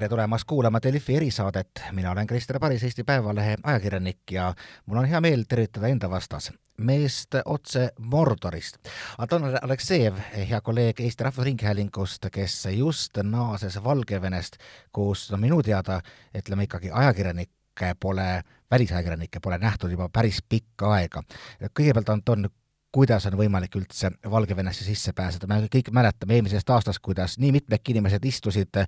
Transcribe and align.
tere 0.00 0.08
tulemast 0.08 0.46
kuulama 0.48 0.78
Delfi 0.80 1.16
erisaadet, 1.16 1.82
mina 1.92 2.10
olen 2.10 2.26
Krister 2.26 2.58
Paris, 2.58 2.82
Eesti 2.82 3.04
Päevalehe 3.04 3.56
ajakirjanik 3.62 4.32
ja 4.32 4.54
mul 4.86 4.96
on 4.96 5.04
hea 5.04 5.20
meel 5.20 5.42
tervitada 5.48 5.90
enda 5.92 6.08
vastas 6.10 6.46
meest 6.78 7.36
otse 7.44 7.90
Mordorist. 7.98 8.78
Anton 9.18 9.44
Aleksejev, 9.62 10.16
hea 10.48 10.60
kolleeg 10.64 11.02
Eesti 11.04 11.24
Rahvusringhäälingust, 11.24 12.30
kes 12.32 12.56
just 12.72 13.20
naases 13.22 13.76
Valgevenest, 13.84 14.56
kus 14.92 15.26
no 15.34 15.36
minu 15.36 15.60
teada, 15.62 16.00
ütleme 16.32 16.64
ikkagi 16.64 16.88
ajakirjanikke 16.90 17.92
pole, 18.00 18.28
välisajakirjanikke 18.70 19.44
pole 19.44 19.58
nähtud 19.60 19.92
juba 19.92 20.08
päris 20.08 20.40
pikka 20.48 20.94
aega. 20.94 21.22
kõigepealt, 21.76 22.08
Anton, 22.08 22.48
kuidas 22.92 23.26
on 23.30 23.38
võimalik 23.38 23.76
üldse 23.78 24.10
Valgevenesse 24.30 24.84
sisse 24.84 25.14
pääseda, 25.16 25.46
me 25.46 25.62
kõik 25.70 25.92
mäletame 25.94 26.38
eelmisest 26.38 26.70
aastast, 26.70 27.02
kuidas 27.02 27.38
nii 27.38 27.52
mitmedki 27.60 27.94
inimesed 27.94 28.24
istusid 28.24 28.82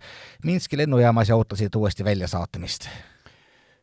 Minski 0.45 0.79
lennujaamas 0.79 1.31
ja 1.31 1.39
ootasid 1.39 1.75
uuesti 1.79 2.05
väljasaatmist 2.05 2.91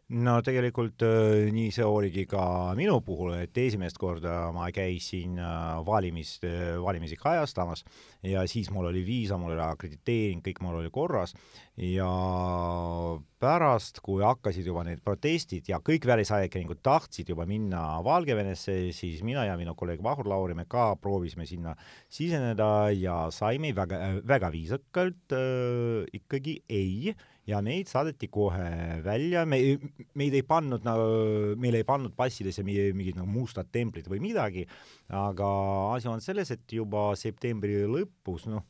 no 0.09 0.39
tegelikult 0.45 1.03
äh, 1.05 1.49
nii 1.53 1.69
see 1.73 1.85
oligi 1.85 2.25
ka 2.29 2.41
minu 2.77 2.97
puhul, 3.05 3.35
et 3.43 3.57
esimest 3.61 3.97
korda 4.01 4.49
ma 4.55 4.69
käisin 4.73 5.37
äh, 5.37 5.77
valimist, 5.85 6.45
äh, 6.47 6.77
valimisi 6.81 7.17
kajastamas 7.19 7.85
ja 8.23 8.43
siis 8.47 8.69
mul 8.71 8.89
oli 8.89 9.05
viisa, 9.05 9.37
mul 9.39 9.55
oli 9.55 9.63
akrediteering, 9.63 10.43
kõik 10.45 10.61
mul 10.63 10.79
oli 10.81 10.91
korras. 10.91 11.35
Ja 11.79 12.09
pärast, 13.39 14.01
kui 14.03 14.23
hakkasid 14.25 14.67
juba 14.67 14.83
need 14.83 14.99
protestid 15.03 15.69
ja 15.71 15.79
kõik 15.83 16.03
välisajakirjanikud 16.09 16.81
tahtsid 16.83 17.31
juba 17.31 17.45
minna 17.47 18.01
Valgevenesse, 18.03 18.91
siis 18.95 19.23
mina 19.23 19.45
ja 19.47 19.55
minu 19.59 19.75
kolleeg 19.79 20.03
Vahur 20.03 20.27
Lauri, 20.27 20.57
me 20.57 20.67
ka 20.69 20.91
proovisime 20.99 21.47
sinna 21.47 21.75
siseneda 22.11 22.89
ja 22.95 23.21
saime 23.31 23.71
väga, 23.75 24.02
väga 24.27 24.51
viisakalt 24.51 25.35
äh, 25.35 26.07
ikkagi 26.19 26.59
ei. 26.67 27.13
Ja 27.49 27.63
meid 27.66 27.88
saadeti 27.89 28.27
kohe 28.29 28.99
välja, 29.01 29.41
me, 29.49 29.57
meid 30.19 30.35
ei 30.38 30.44
pannud 30.45 30.83
nagu, 30.85 31.55
meile 31.57 31.79
ei 31.81 31.88
pannud 31.88 32.13
passidesse 32.13 32.61
mingid 32.61 33.17
nagu 33.17 33.25
mustad 33.25 33.72
templid 33.73 34.05
või 34.11 34.19
midagi, 34.22 34.67
aga 35.09 35.47
asi 35.95 36.11
on 36.11 36.22
selles, 36.22 36.51
et 36.53 36.75
juba 36.77 37.07
septembri 37.17 37.79
lõpus, 37.89 38.08
noh, 38.52 38.65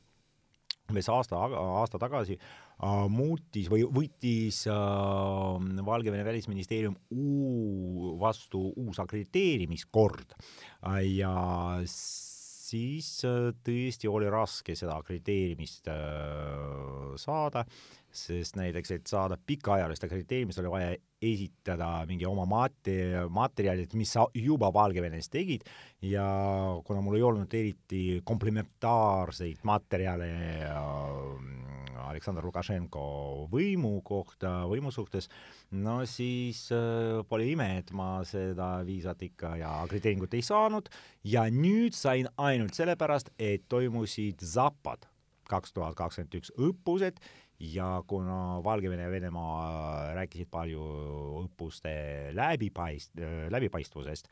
umbes 0.90 1.10
aasta, 1.14 1.38
aasta 1.38 2.00
tagasi 2.02 2.38
äh, 2.38 3.06
muutis 3.12 3.70
või 3.72 3.86
võttis 3.86 4.64
äh, 4.70 5.84
Valgevene 5.86 6.26
välisministeerium 6.26 6.98
uu, 7.14 8.16
vastu 8.22 8.70
uus 8.76 9.02
akrediteerimiskord. 9.04 10.34
Äh, 10.36 11.04
ja 11.20 11.34
siis 11.86 13.12
äh, 13.28 13.52
tõesti 13.66 14.10
oli 14.10 14.30
raske 14.32 14.76
seda 14.78 15.00
akrediteerimist 15.00 15.90
äh, 15.94 17.16
saada 17.22 17.66
sest 18.12 18.58
näiteks, 18.58 18.92
et 18.96 19.08
saada 19.10 19.38
pikaajalist 19.38 20.04
akrediteerimist, 20.04 20.60
oli 20.62 20.72
vaja 20.72 20.94
esitada 21.22 21.90
mingi 22.08 22.26
oma 22.26 22.46
mate-, 22.50 23.26
materjalid, 23.30 23.94
mis 24.00 24.14
sa 24.16 24.26
juba 24.34 24.72
Valgevenes 24.74 25.30
tegid. 25.30 25.66
Ja 26.02 26.26
kuna 26.88 27.04
mul 27.04 27.20
ei 27.20 27.26
olnud 27.28 27.54
eriti 27.54 28.22
komplementaarseid 28.26 29.66
materjale 29.68 30.32
äh, 30.70 32.00
Aleksandr 32.10 32.46
Lukašenko 32.48 33.04
võimu 33.52 34.00
kohta, 34.06 34.64
võimu 34.70 34.94
suhtes, 34.96 35.30
no 35.76 36.00
siis 36.10 36.66
äh, 36.74 37.20
pole 37.30 37.50
ime, 37.52 37.70
et 37.84 37.94
ma 37.94 38.24
seda 38.28 38.78
viisat 38.88 39.22
ikka 39.28 39.56
ja 39.60 39.76
akrediteeringut 39.84 40.34
ei 40.40 40.46
saanud. 40.46 40.90
Ja 41.28 41.46
nüüd 41.52 41.98
sain 41.98 42.32
ainult 42.40 42.78
sellepärast, 42.80 43.34
et 43.38 43.68
toimusid 43.70 44.42
Zapad 44.42 45.09
kaks 45.50 45.74
tuhat 45.76 45.98
kakskümmend 46.00 46.40
üks 46.40 46.54
õppused. 46.58 47.20
Ja 47.60 47.98
kuna 48.08 48.62
Valgevene 48.64 49.04
ja 49.04 49.12
Venemaa 49.12 50.14
rääkisid 50.16 50.48
palju 50.52 50.84
õppuste 51.42 51.92
läbipaist-, 52.32 53.20
läbipaistvusest, 53.52 54.30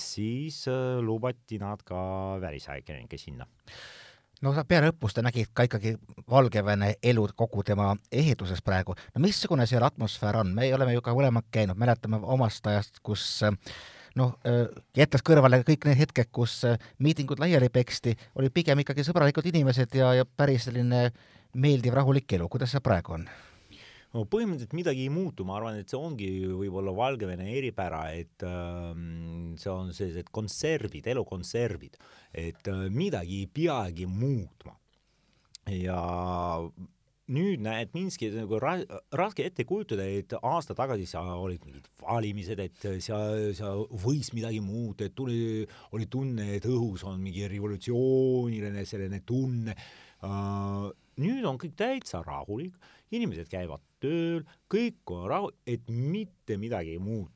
siis 0.00 0.62
äh, 0.72 0.96
lubati 1.04 1.58
nad 1.60 1.84
ka 1.84 2.00
välisajakirjanikke 2.40 3.20
sinna. 3.20 3.44
No 4.44 4.52
sa 4.56 4.64
peale 4.68 4.90
õppust 4.92 5.20
nägid 5.24 5.52
ka 5.56 5.64
ikkagi 5.68 5.94
Valgevene 6.30 6.94
elu 7.04 7.26
kogu 7.36 7.62
tema 7.64 7.94
ehituses 8.12 8.60
praegu. 8.64 8.96
no 9.14 9.20
missugune 9.20 9.66
seal 9.66 9.84
atmosfäär 9.84 10.40
on, 10.40 10.54
me 10.54 10.72
oleme 10.74 10.96
ju 10.96 11.04
ka 11.04 11.14
mõlemad 11.16 11.46
käinud, 11.52 11.78
mäletame 11.80 12.18
omast 12.20 12.66
ajast, 12.66 13.00
kus 13.02 13.44
noh, 14.20 14.34
äh, 14.48 14.66
jättes 14.96 15.24
kõrvale 15.26 15.62
kõik 15.66 15.88
need 15.88 16.00
hetked, 16.02 16.30
kus 16.34 16.60
äh, 16.68 16.78
miitingud 17.02 17.40
laiali 17.42 17.70
peksti, 17.72 18.14
olid 18.38 18.54
pigem 18.54 18.84
ikkagi 18.84 19.06
sõbralikud 19.06 19.48
inimesed 19.50 19.96
ja, 19.98 20.12
ja 20.20 20.26
päris 20.26 20.68
selline 20.68 21.08
meeldiv 21.54 21.96
rahulik 21.96 22.36
elu, 22.36 22.48
kuidas 22.50 22.74
see 22.74 22.84
praegu 22.84 23.18
on? 23.18 23.26
no 24.14 24.22
põhimõtteliselt 24.30 24.76
midagi 24.78 25.08
ei 25.08 25.10
muutu, 25.12 25.46
ma 25.46 25.56
arvan, 25.58 25.80
et 25.80 25.90
see 25.90 25.98
ongi 25.98 26.28
võib-olla 26.46 26.94
Valgevene 26.94 27.48
eripära, 27.58 28.06
et 28.14 28.46
äh, 28.46 28.92
see 29.58 29.72
on 29.72 29.90
sellised 29.96 30.30
konservid, 30.34 31.10
elukonservid, 31.14 31.98
et 32.44 32.70
äh, 32.70 32.86
midagi 32.94 33.42
ei 33.42 33.50
peagi 33.50 34.06
muutma. 34.10 34.76
ja 35.72 35.98
nüüd 37.32 37.62
näed 37.64 37.94
Minski 37.96 38.28
nagu 38.34 38.58
ra 38.60 38.74
raske 39.16 39.46
ette 39.46 39.64
kujutada, 39.68 40.04
et 40.04 40.34
aasta 40.42 40.76
tagasi 40.76 41.06
sa 41.08 41.22
olid 41.38 41.62
mingid 41.64 41.86
valimised, 42.02 42.60
et 42.60 42.88
seal, 43.04 43.54
seal 43.56 43.86
võis 44.04 44.32
midagi 44.36 44.60
muuta, 44.64 45.08
et 45.08 45.14
tuli, 45.16 45.64
oli 45.96 46.08
tunne, 46.10 46.50
et 46.58 46.66
õhus 46.68 47.06
on 47.08 47.22
mingi 47.22 47.46
revolutsiooniline 47.48 48.84
selline 48.88 49.22
tunne 49.24 49.76
uh,. 50.24 50.90
nüüd 51.22 51.46
on 51.46 51.60
kõik 51.62 51.76
täitsa 51.78 52.20
rahulik, 52.26 52.74
inimesed 53.14 53.48
käivad 53.48 53.80
tööl, 54.02 54.42
kõik 54.68 55.14
on 55.14 55.28
rahu, 55.30 55.52
et 55.64 55.88
mitte 55.88 56.58
midagi 56.60 56.98
muud 56.98 57.30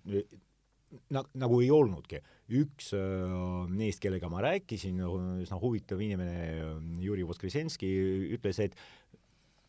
na, 1.12 1.22
nagu 1.38 1.60
ei 1.62 1.70
olnudki. 1.72 2.20
üks 2.58 2.94
äh, 2.96 3.32
neist, 3.68 4.00
kellega 4.00 4.30
ma 4.32 4.40
rääkisin, 4.44 5.00
üsna 5.44 5.58
huvitav 5.60 6.00
inimene, 6.00 6.38
Juri 7.04 7.26
Voskresenski, 7.28 7.90
ütles, 8.38 8.60
et 8.64 8.78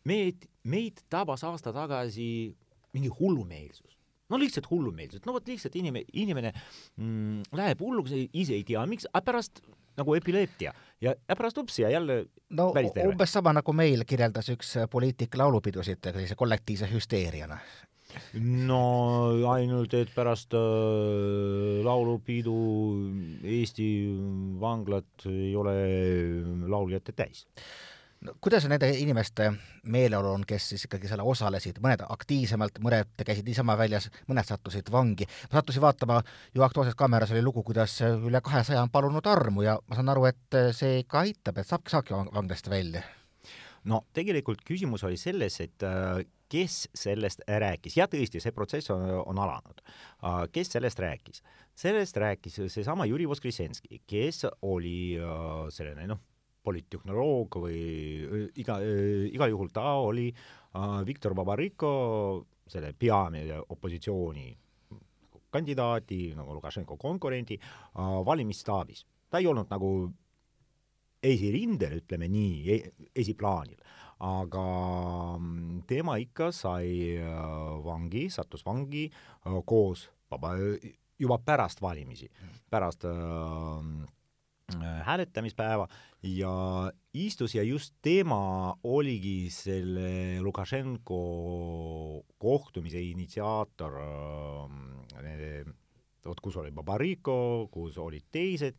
meid, 0.08 0.46
meid 0.64 1.02
tabas 1.12 1.44
aasta 1.44 1.72
tagasi 1.74 2.28
mingi 2.94 3.10
hullumeelsus. 3.20 3.96
no 4.30 4.38
lihtsalt 4.38 4.70
hullumeelsus, 4.70 5.24
no 5.26 5.34
vot 5.34 5.48
lihtsalt 5.48 5.76
inimene, 5.76 6.04
inimene 6.12 6.52
mm, 6.54 7.50
läheb 7.58 7.82
hulluks, 7.82 8.14
ise 8.14 8.54
ei 8.54 8.64
tea, 8.64 8.82
miks, 8.86 9.08
aga 9.12 9.24
pärast 9.26 9.62
nagu 9.98 10.14
epileptia 10.14 10.72
ja, 11.02 11.14
ja 11.14 11.36
pärast 11.36 11.58
ups 11.58 11.80
ja 11.82 11.90
jälle 11.90 12.24
no 12.54 12.70
umbes 13.04 13.32
sama, 13.34 13.52
nagu 13.56 13.74
meil 13.76 14.06
kirjeldas 14.08 14.52
üks 14.54 14.76
poliitik 14.90 15.36
laulupidusid 15.38 16.12
sellise 16.12 16.38
kollektiivse 16.38 16.90
hüsteeriana. 16.90 17.58
No 18.42 18.80
ainult, 19.52 19.92
et 19.94 20.10
pärast 20.10 20.54
äh, 20.58 21.78
laulupidu 21.86 22.54
Eesti 23.46 23.86
vanglad 24.58 25.28
ei 25.30 25.52
ole 25.58 25.76
lauljate 26.70 27.14
täis 27.14 27.44
no 28.20 28.34
kuidas 28.40 28.66
nende 28.68 28.90
inimeste 29.00 29.48
meeleolu 29.92 30.32
on, 30.34 30.44
kes 30.48 30.68
siis 30.72 30.84
ikkagi 30.86 31.08
selle 31.10 31.24
osalesid, 31.26 31.80
mõned 31.82 32.02
aktiivsemalt, 32.08 32.80
mõned 32.84 33.24
käisid 33.26 33.46
niisama 33.48 33.76
väljas, 33.80 34.10
mõned 34.28 34.48
sattusid 34.48 34.90
vangi. 34.92 35.28
ma 35.50 35.60
sattusin 35.60 35.84
vaatama, 35.84 36.20
ju 36.54 36.64
Aktuaalses 36.66 36.98
Kaameras 36.98 37.32
oli 37.34 37.42
lugu, 37.42 37.62
kuidas 37.66 37.96
üle 38.04 38.42
kahesaja 38.44 38.82
on 38.82 38.92
palunud 38.92 39.26
armu 39.26 39.64
ja 39.64 39.78
ma 39.86 39.98
saan 39.98 40.12
aru, 40.12 40.26
et 40.30 40.60
see 40.76 41.04
ka 41.08 41.24
aitab, 41.24 41.58
et 41.58 41.68
saab, 41.68 41.88
saabki 41.88 42.16
vanglast 42.34 42.68
välja. 42.70 43.02
no 43.84 44.04
tegelikult 44.12 44.60
küsimus 44.68 45.04
oli 45.08 45.16
selles, 45.16 45.60
et 45.64 45.88
äh, 45.88 46.20
kes 46.50 46.88
sellest 46.94 47.46
rääkis 47.48 47.96
ja 47.96 48.08
tõesti, 48.10 48.42
see 48.42 48.52
protsess 48.52 48.90
on, 48.92 49.06
on 49.24 49.38
alanud. 49.38 49.80
Äh, 50.24 50.44
kes 50.52 50.76
sellest 50.76 51.00
rääkis? 51.00 51.42
sellest 51.80 52.16
rääkis 52.20 52.58
seesama 52.68 53.06
Juri 53.08 53.28
Voskresenski, 53.28 54.02
kes 54.06 54.44
oli 54.60 55.16
äh, 55.16 55.70
selline 55.72 56.10
noh, 56.10 56.20
poliittehnoloog 56.70 57.60
või 57.64 57.82
iga, 58.62 58.78
igal 59.34 59.52
juhul 59.52 59.70
ta 59.74 59.96
oli 60.00 60.28
äh, 60.30 60.96
Viktor 61.06 61.34
Babariko, 61.34 61.92
selle 62.70 62.92
peamise 62.94 63.58
opositsiooni 63.74 64.48
kandidaadi, 65.50 66.20
nagu 66.38 66.54
Lukašenko 66.54 66.96
konkurendi 66.96 67.58
äh,, 67.58 68.18
valimisstaabis. 68.26 69.06
ta 69.30 69.38
ei 69.38 69.46
olnud 69.46 69.70
nagu 69.70 69.90
esirindel, 71.22 71.98
ütleme 72.00 72.26
nii, 72.30 72.78
esiplaanil, 73.14 73.82
aga 74.24 74.64
mm, 75.36 75.82
tema 75.90 76.16
ikka 76.22 76.50
sai 76.54 77.18
äh, 77.18 77.34
vangi, 77.84 78.28
sattus 78.30 78.64
vangi 78.66 79.08
koos 79.66 80.08
vaba, 80.30 80.54
juba 81.20 81.38
pärast 81.44 81.82
valimisi, 81.82 82.30
pärast 82.70 83.04
Äh, 83.04 84.19
hääletamispäeva 85.04 85.88
ja 86.22 86.92
istus 87.14 87.54
ja 87.54 87.62
just 87.62 87.94
tema 88.02 88.74
oligi 88.84 89.50
selle 89.50 90.40
Lukašenko 90.42 91.20
kohtumise 92.38 93.00
initsiaator, 93.00 93.98
äh, 94.00 95.64
vot 96.26 96.40
kus 96.40 96.56
oli 96.56 96.70
Babariko, 96.70 97.68
kus 97.72 97.98
olid 97.98 98.28
teised, 98.30 98.78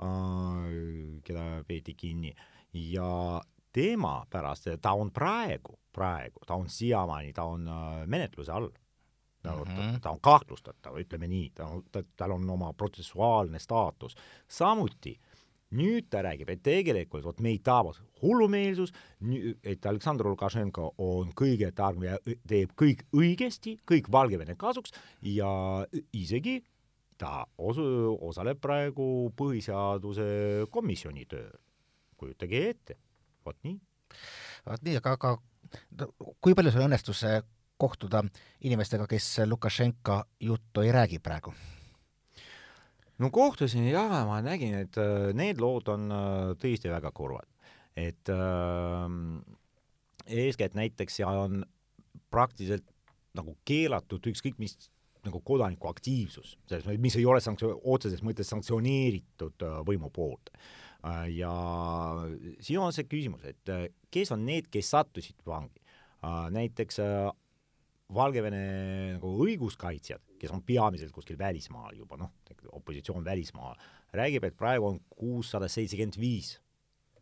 äh, 0.00 1.20
keda 1.24 1.64
peeti 1.66 1.94
kinni 1.94 2.34
ja 2.72 3.40
tema 3.72 4.26
pärast, 4.30 4.68
ta 4.80 4.92
on 4.92 5.12
praegu, 5.12 5.78
praegu, 5.92 6.40
ta 6.46 6.54
on 6.54 6.68
siiamaani, 6.68 7.32
ta 7.32 7.44
on 7.44 7.68
äh, 7.68 8.06
menetluse 8.06 8.52
all 8.52 8.70
nagu 9.44 9.64
mm 9.64 9.70
-hmm. 9.70 9.92
ta, 9.92 10.00
ta 10.00 10.10
on 10.10 10.20
kahtlustatav, 10.20 10.96
ütleme 10.98 11.28
nii, 11.28 11.50
ta, 11.54 11.68
ta, 11.92 12.02
tal 12.16 12.30
on 12.30 12.50
oma 12.50 12.72
protsessuaalne 12.72 13.58
staatus. 13.58 14.16
samuti 14.48 15.20
nüüd 15.76 16.08
ta 16.10 16.22
räägib, 16.24 16.48
et 16.52 16.62
tegelikult 16.64 17.26
vot 17.26 17.40
meid 17.44 17.62
tabas 17.66 18.00
hullumeelsus, 18.22 18.92
et 19.62 19.86
Aleksandr 19.86 20.28
Lukašenko 20.30 20.94
on 21.04 21.32
kõige 21.36 21.70
targem 21.76 22.08
ja 22.08 22.16
teeb 22.48 22.72
kõik 22.78 23.04
õigesti, 23.16 23.76
kõik 23.88 24.10
Valgevene 24.12 24.56
kasuks 24.58 24.94
ja 25.22 25.50
isegi 26.16 26.58
ta 27.18 27.42
osu-, 27.58 28.16
osaleb 28.30 28.60
praegu 28.62 29.28
põhiseaduse 29.36 30.66
komisjoni 30.72 31.26
tööl. 31.28 31.52
kujutage 32.18 32.62
ette, 32.68 32.96
vot 33.46 33.56
nii. 33.62 33.76
vot 34.66 34.82
nii, 34.82 34.96
aga, 34.98 35.12
aga 35.14 36.08
kui 36.42 36.56
palju 36.58 36.72
sul 36.74 36.88
õnnestus 36.88 37.22
kohtuda 37.78 38.24
inimestega, 38.66 39.06
kes 39.06 39.44
Lukašenka 39.46 40.24
juttu 40.40 40.82
ei 40.82 40.90
räägi 40.92 41.20
praegu? 41.22 41.54
No 43.18 43.30
kohtusin 43.34 43.88
ja 43.90 44.04
ma 44.28 44.40
nägin, 44.44 44.76
et 44.84 44.98
äh, 45.00 45.30
need 45.36 45.62
lood 45.62 45.90
on 45.92 46.10
äh, 46.12 46.42
tõesti 46.60 46.92
väga 46.92 47.12
kurvad. 47.14 47.48
et 47.98 48.30
äh, 48.30 49.08
eeskätt 50.26 50.76
näiteks 50.78 51.18
seal 51.18 51.42
on 51.46 51.64
praktiliselt 52.30 52.86
nagu 53.34 53.56
keelatud 53.66 54.26
ükskõik 54.30 54.58
mis 54.58 54.76
nagu 55.26 55.40
kodanikuaktiivsus, 55.44 56.54
selles 56.68 56.84
mõttes, 56.86 57.00
mis 57.02 57.16
ei 57.18 57.26
ole 57.26 57.40
sanktsioon, 57.42 57.80
otseses 57.90 58.22
mõttes 58.24 58.48
sanktsioneeritud 58.52 59.66
äh, 59.66 59.80
võimu 59.86 60.12
poolt. 60.14 60.52
ja 61.30 61.50
siin 62.58 62.80
on 62.82 62.92
see 62.92 63.06
küsimus, 63.06 63.44
et 63.46 63.70
kes 64.10 64.32
on 64.34 64.40
need, 64.44 64.66
kes 64.66 64.88
sattusid 64.90 65.44
vangi. 65.46 65.78
näiteks 66.50 66.98
Valgevene 68.14 68.60
nagu 69.18 69.34
õiguskaitsjad, 69.44 70.22
kes 70.40 70.52
on 70.54 70.62
peamiselt 70.64 71.12
kuskil 71.12 71.36
välismaal 71.36 71.98
juba 71.98 72.16
noh, 72.16 72.30
opositsioon 72.72 73.24
välismaal, 73.26 73.76
räägib, 74.16 74.46
et 74.48 74.56
praegu 74.56 74.88
on 74.88 74.96
kuussada 75.12 75.68
seitsekümmend 75.68 76.16
viis, 76.20 76.54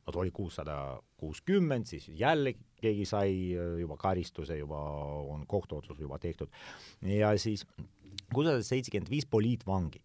ta 0.06 0.14
oli 0.14 0.30
kuussada 0.30 0.76
kuuskümmend, 1.18 1.88
siis 1.90 2.06
jälle 2.14 2.54
keegi 2.78 3.06
sai 3.08 3.32
juba 3.80 3.96
karistuse, 3.98 4.60
juba 4.60 4.78
on 5.26 5.42
kohtuotsus 5.50 5.98
juba 5.98 6.20
tehtud. 6.22 6.52
Ja 7.02 7.32
siis 7.38 7.66
kuussada 8.30 8.62
seitsekümmend 8.62 9.10
viis 9.10 9.26
poliitvangi 9.26 10.04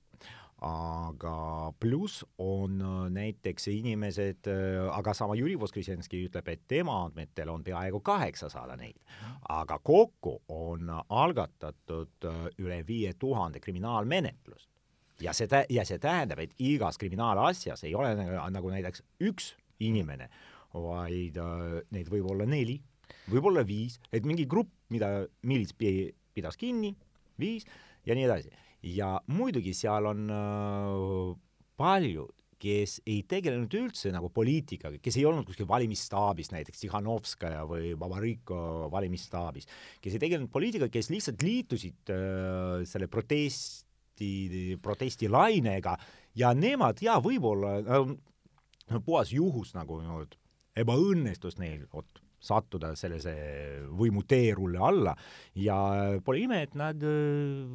aga 0.62 1.74
pluss 1.80 2.22
on 2.38 2.81
äh, 2.81 3.10
näiteks 3.10 3.68
inimesed, 3.68 4.48
äh, 4.48 4.90
aga 4.94 5.13
sama 5.18 5.36
Jüri 5.36 5.56
Voskresenski 5.60 6.22
ütleb, 6.28 6.52
et 6.54 6.68
tema 6.69 7.00
andmetel 7.08 7.50
on 7.50 7.63
peaaegu 7.66 8.00
kaheksasada 8.06 8.78
neid, 8.78 9.00
aga 9.50 9.80
kokku 9.84 10.38
on 10.54 10.94
algatatud 11.10 12.30
äh, 12.30 12.46
üle 12.62 12.84
viie 12.88 13.16
tuhande 13.18 13.60
kriminaalmenetlust. 13.60 14.69
ja 15.22 15.34
see 15.34 15.50
tä-, 15.50 15.66
ja 15.69 15.86
see 15.86 16.00
tähendab, 16.02 16.40
et 16.40 16.54
igas 16.60 16.98
kriminaalasjas 17.02 17.84
ei 17.84 17.96
ole 17.96 18.13
nagu, 18.16 18.69
näiteks 18.69 19.04
üks 19.22 19.56
inimene, 19.81 20.30
vaid 20.74 21.38
neid 21.92 22.10
võib 22.10 22.30
olla 22.31 22.46
neli, 22.46 22.78
võib-olla 23.30 23.66
viis, 23.68 24.00
et 24.13 24.25
mingi 24.25 24.46
grupp, 24.46 24.69
mida 24.90 25.25
miilits 25.42 25.74
pidas 25.78 26.58
kinni, 26.58 26.94
viis 27.42 27.66
ja 28.06 28.16
nii 28.16 28.30
edasi 28.30 28.54
ja 28.83 29.16
muidugi 29.31 29.74
seal 29.78 30.07
on 30.10 30.30
äh, 30.33 31.42
paljud, 31.78 32.33
kes 32.62 33.00
ei 33.10 33.24
tegelenud 33.30 33.74
üldse 33.74 34.12
nagu 34.13 34.30
poliitikaga, 34.33 35.00
kes 35.01 35.18
ei 35.18 35.25
olnud 35.25 35.48
kuskil 35.48 35.66
valimisstaabis, 35.69 36.51
näiteks 36.54 36.83
Tihhanovskaja 36.83 37.63
või 37.69 37.95
Babariko 37.98 38.89
valimisstaabis, 38.94 39.66
kes 40.01 40.18
ei 40.18 40.22
tegelenud 40.22 40.51
poliitikaga, 40.54 40.92
kes 40.94 41.10
lihtsalt 41.13 41.42
liitusid 41.45 42.13
äh, 42.13 42.83
selle 42.89 43.10
protesti, 43.10 44.78
protestilainega 44.81 45.95
ja 46.38 46.54
nemad 46.54 47.01
jaa, 47.01 47.18
võib-olla 47.24 47.80
äh, 47.81 48.13
puhas 49.06 49.34
juhus 49.34 49.74
nagu 49.77 49.98
niimoodi 50.04 50.38
ebaõnnestus 50.81 51.57
neil, 51.60 51.88
vot 51.92 52.22
sattuda 52.42 52.94
sellise 52.98 53.34
võimu 53.94 54.24
teerulle 54.25 54.80
alla. 54.81 55.13
Ja 55.57 55.77
pole 56.25 56.45
ime, 56.45 56.63
et 56.66 56.77
nad 56.77 57.01
äh, 57.06 57.66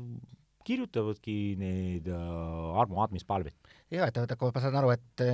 kirjutavadki 0.67 1.37
need 1.61 2.11
äh, 2.11 2.81
armuandmispalveid. 2.83 3.55
jaa, 3.95 4.11
et, 4.11 4.35
kui 4.39 4.55
ma 4.55 4.65
saan 4.65 4.81
aru, 4.83 4.93
et, 4.97 5.25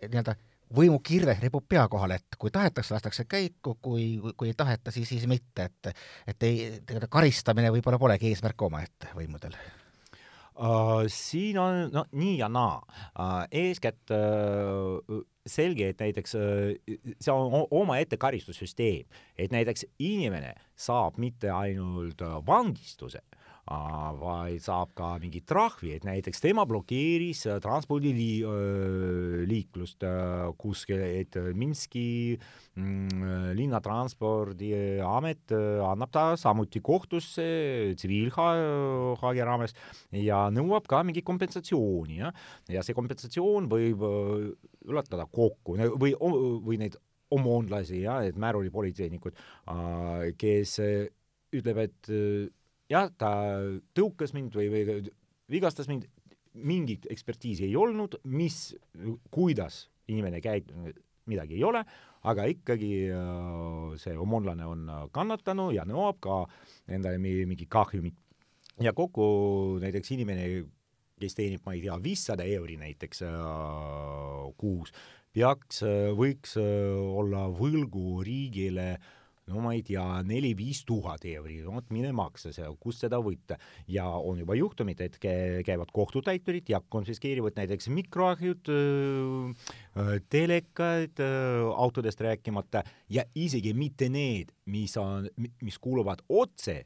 et 0.00 0.08
nii-öelda 0.08 0.36
võimukirve 0.72 1.36
ripub 1.42 1.66
pea 1.68 1.84
kohal, 1.90 2.16
et 2.16 2.38
kui 2.40 2.52
tahetakse, 2.52 2.94
lastakse 2.94 3.26
käiku, 3.28 3.76
kui, 3.82 4.16
kui, 4.22 4.34
kui 4.38 4.52
ei 4.52 4.56
taheta, 4.56 4.92
siis, 4.94 5.10
siis 5.12 5.28
mitte, 5.30 5.68
et 5.68 5.92
et 6.32 6.48
ei, 6.48 6.58
tegelikult 6.86 7.12
karistamine 7.12 7.72
võib-olla 7.74 8.00
polegi 8.00 8.32
eesmärk 8.32 8.68
omaette 8.68 9.12
võimudel 9.16 9.56
uh,. 9.56 11.04
Siin 11.12 11.58
on 11.60 11.84
no 11.92 12.06
nii 12.16 12.38
ja 12.38 12.48
naa 12.52 12.78
uh,. 12.80 13.42
eeskätt 13.50 14.14
uh, 14.16 15.20
selge, 15.46 15.90
et 15.92 16.00
näiteks 16.00 16.36
see 16.36 17.34
on 17.34 17.66
omaette 17.70 18.16
karistussüsteem, 18.16 19.08
et 19.36 19.52
näiteks 19.52 19.86
inimene 19.98 20.54
saab 20.78 21.18
mitte 21.18 21.50
ainult 21.50 22.22
vangistuse, 22.46 23.24
vaid 23.70 24.58
saab 24.58 24.90
ka 24.94 25.18
mingit 25.22 25.46
trahvi, 25.46 25.94
et 25.94 26.04
näiteks 26.04 26.40
tema 26.42 26.64
blokeeris 26.66 27.46
äh, 27.46 27.60
transpordiliiklust 27.62 30.02
äh, 30.02 30.50
kuskil, 30.58 30.98
et 30.98 31.36
Minski 31.54 32.36
mm, 32.74 33.54
linnatranspordiamet 33.54 35.52
äh, 35.54 35.78
annab 35.86 36.10
ta 36.10 36.34
samuti 36.36 36.80
kohtusse 36.82 37.94
tsiviilhaagi 37.94 39.40
raames 39.46 39.74
ja 40.10 40.50
nõuab 40.50 40.82
ka 40.90 41.02
mingit 41.06 41.22
kompensatsiooni, 41.24 42.18
jah. 42.18 42.34
ja 42.68 42.82
see 42.82 42.94
kompensatsioon 42.98 43.70
võib 43.70 44.02
ületada 44.90 45.26
kokku 45.30 45.78
või, 45.78 46.18
või 46.18 46.76
neid 46.82 46.98
omoonlasi, 47.32 48.02
jah, 48.02 48.26
et 48.26 48.36
märulipolitseinikud, 48.36 49.32
kes 50.36 50.80
ütleb, 51.52 51.76
et 51.86 52.08
jah, 52.92 53.10
ta 53.18 53.32
tõukas 53.96 54.34
mind 54.36 54.56
või, 54.56 54.68
või 54.72 55.12
vigastas 55.52 55.88
mind, 55.90 56.08
mingit 56.52 57.08
ekspertiisi 57.10 57.66
ei 57.68 57.76
olnud, 57.78 58.18
mis, 58.28 58.74
kuidas 59.32 59.86
inimene 60.12 60.42
käib, 60.44 60.68
midagi 61.30 61.56
ei 61.56 61.64
ole, 61.64 61.80
aga 62.28 62.44
ikkagi 62.50 62.92
äh, 63.14 63.94
see 64.02 64.18
omonlane 64.18 64.66
on 64.68 64.84
kannatanud 65.14 65.72
ja 65.76 65.86
nõuab 65.88 66.20
ka 66.22 66.42
endale 66.90 67.18
mingi 67.22 67.66
kahjumit. 67.70 68.18
ja 68.82 68.92
kokku 68.92 69.78
näiteks 69.82 70.12
inimene, 70.16 70.64
kes 71.20 71.34
teenib, 71.38 71.62
ma 71.64 71.74
ei 71.76 71.82
tea, 71.84 71.96
viissada 72.02 72.44
euri 72.44 72.76
näiteks 72.80 73.24
äh, 73.28 74.52
kuus, 74.58 74.92
peaks, 75.32 75.82
võiks 76.18 76.56
äh, 76.60 77.00
olla 77.22 77.46
võlgu 77.48 78.22
riigile 78.26 78.88
äh, 78.92 79.10
no 79.50 79.62
ma 79.62 79.72
ei 79.74 79.82
tea, 79.86 80.04
neli-viis 80.26 80.82
tuhat 80.86 81.24
euri, 81.26 81.58
vot 81.66 81.88
mine 81.94 82.12
maksa 82.14 82.52
seal, 82.54 82.76
kust 82.80 83.02
seda 83.04 83.18
võtta. 83.22 83.58
ja 83.90 84.06
on 84.06 84.38
juba 84.42 84.54
juhtumid, 84.58 85.00
et 85.02 85.18
käivad 85.18 85.90
kohtutäiturid 85.92 86.70
ja 86.70 86.80
konfiskeerivad 86.80 87.58
näiteks 87.58 87.90
mikroahjud, 87.92 88.70
telekad, 90.30 91.24
autodest 91.74 92.20
rääkimata 92.22 92.84
ja 93.10 93.26
isegi 93.34 93.74
mitte 93.74 94.08
need, 94.08 94.54
mis 94.66 94.96
on, 94.96 95.28
mis 95.62 95.78
kuuluvad 95.82 96.22
otse 96.28 96.82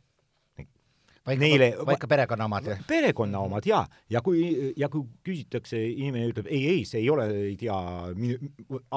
vaid 1.27 1.43
neile 1.43 1.71
vaid 1.87 2.01
ka 2.03 2.11
perekonna 2.11 2.47
omad? 2.49 2.69
perekonna 2.89 3.43
omad 3.47 3.67
jaa, 3.67 3.83
ja 4.13 4.23
kui, 4.25 4.45
ja 4.79 4.91
kui 4.93 5.07
küsitakse, 5.27 5.81
inimene 5.81 6.31
ütleb 6.31 6.51
ei, 6.51 6.63
ei, 6.75 6.85
see 6.89 7.03
ei 7.03 7.11
ole, 7.13 7.27
ei 7.51 7.57
tea, 7.61 7.77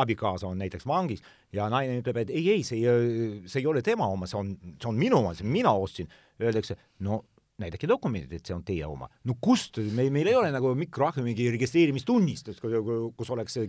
abikaasa 0.03 0.49
on 0.49 0.61
näiteks 0.61 0.87
vangis 0.89 1.23
ja 1.55 1.69
naine 1.71 1.99
ütleb, 2.03 2.23
et 2.23 2.33
ei, 2.35 2.45
ei, 2.57 2.63
see 2.67 2.83
ei, 2.83 3.41
see 3.49 3.63
ei 3.63 3.67
ole 3.69 3.83
tema 3.85 4.07
oma, 4.11 4.29
see 4.29 4.39
on, 4.39 4.53
see 4.75 4.91
on 4.91 4.99
minu 4.99 5.23
oma, 5.23 5.35
see 5.37 5.49
mina 5.49 5.73
ostsin, 5.73 6.09
öeldakse, 6.39 6.77
no 7.05 7.23
näidake 7.59 7.89
dokumendid, 7.91 8.37
et 8.37 8.47
see 8.47 8.55
on 8.55 8.63
teie 8.63 8.85
oma. 8.87 9.09
no 9.27 9.35
kust, 9.41 9.81
meil, 9.95 10.11
meil 10.15 10.29
ei 10.31 10.37
ole 10.39 10.51
nagu 10.55 10.71
mikroahju 10.79 11.25
mingi 11.25 11.49
registreerimistunnistust, 11.55 12.61
kus 12.63 13.33
oleks 13.35 13.59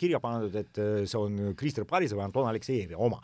kirja 0.00 0.20
pandud, 0.22 0.54
et 0.58 0.80
see 1.04 1.20
on 1.20 1.52
Krister 1.58 1.86
Parise 1.88 2.18
või 2.18 2.26
Anton 2.26 2.48
Aleksejevi 2.50 2.98
oma. 2.98 3.20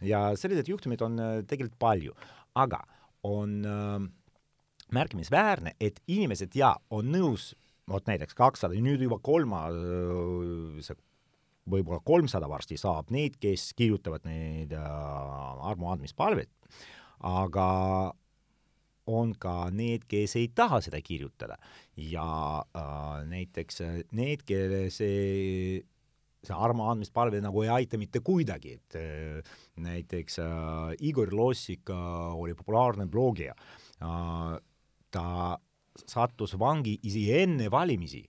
ja 0.00 0.30
selliseid 0.38 0.70
juhtumeid 0.72 1.04
on 1.04 1.20
tegelikult 1.48 1.76
palju, 1.82 2.16
aga 2.58 2.80
on 3.28 3.58
äh, 3.66 4.08
märkimisväärne, 4.94 5.74
et 5.80 6.00
inimesed 6.08 6.54
ja 6.58 6.74
on 6.94 7.10
nõus, 7.12 7.52
vot 7.88 8.06
näiteks 8.08 8.36
kakssada, 8.36 8.76
nüüd 8.76 9.02
juba 9.04 9.18
kolmas, 9.24 10.92
võib-olla 11.68 12.00
kolmsada 12.04 12.48
varsti 12.48 12.78
saab 12.80 13.12
neid, 13.12 13.36
kes 13.40 13.72
kirjutavad 13.76 14.24
neid 14.28 14.72
äh, 14.76 15.68
armuandmispalveid, 15.72 16.50
aga 17.28 17.68
on 19.08 19.32
ka 19.40 19.68
need, 19.72 20.04
kes 20.08 20.36
ei 20.36 20.50
taha 20.52 20.82
seda 20.84 21.00
kirjutada. 21.04 21.56
Ja 21.96 22.26
äh, 22.60 23.22
näiteks 23.28 23.82
need, 24.16 24.44
kelle 24.48 24.88
see 24.92 25.84
see 26.46 26.54
armuandmispalve 26.54 27.40
nagu 27.42 27.64
ei 27.64 27.70
aita 27.80 27.98
mitte 28.00 28.22
kuidagi, 28.24 28.76
et 28.78 28.98
äh, 28.98 29.56
näiteks 29.82 30.38
äh, 30.44 30.94
Igor 31.08 31.32
Lossik 31.34 31.90
äh, 31.90 31.98
oli 32.34 32.54
populaarne 32.58 33.08
blogija. 33.10 33.56
Äh,, 33.98 34.58
ta 35.10 35.56
sattus 36.06 36.54
vangi 36.58 36.98
isegi 37.02 37.32
enne 37.42 37.70
valimisi 37.70 38.22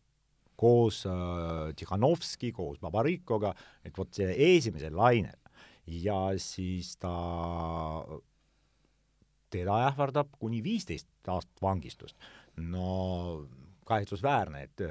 koos 0.60 1.06
äh, 1.08 1.70
Tihhanovski, 1.76 2.52
koos 2.52 2.80
Babarikoga, 2.84 3.54
et 3.86 3.96
vot 3.98 4.12
see 4.14 4.34
esimesel 4.56 4.96
lainel 4.96 5.38
ja 5.90 6.18
siis 6.38 6.96
ta, 7.02 7.14
teda 9.50 9.80
ähvardab 9.88 10.36
kuni 10.40 10.62
viisteist 10.64 11.08
aastat 11.28 11.62
vangistust. 11.64 12.18
no 12.60 13.48
kahetsusväärne, 13.90 14.64
et, 14.68 14.82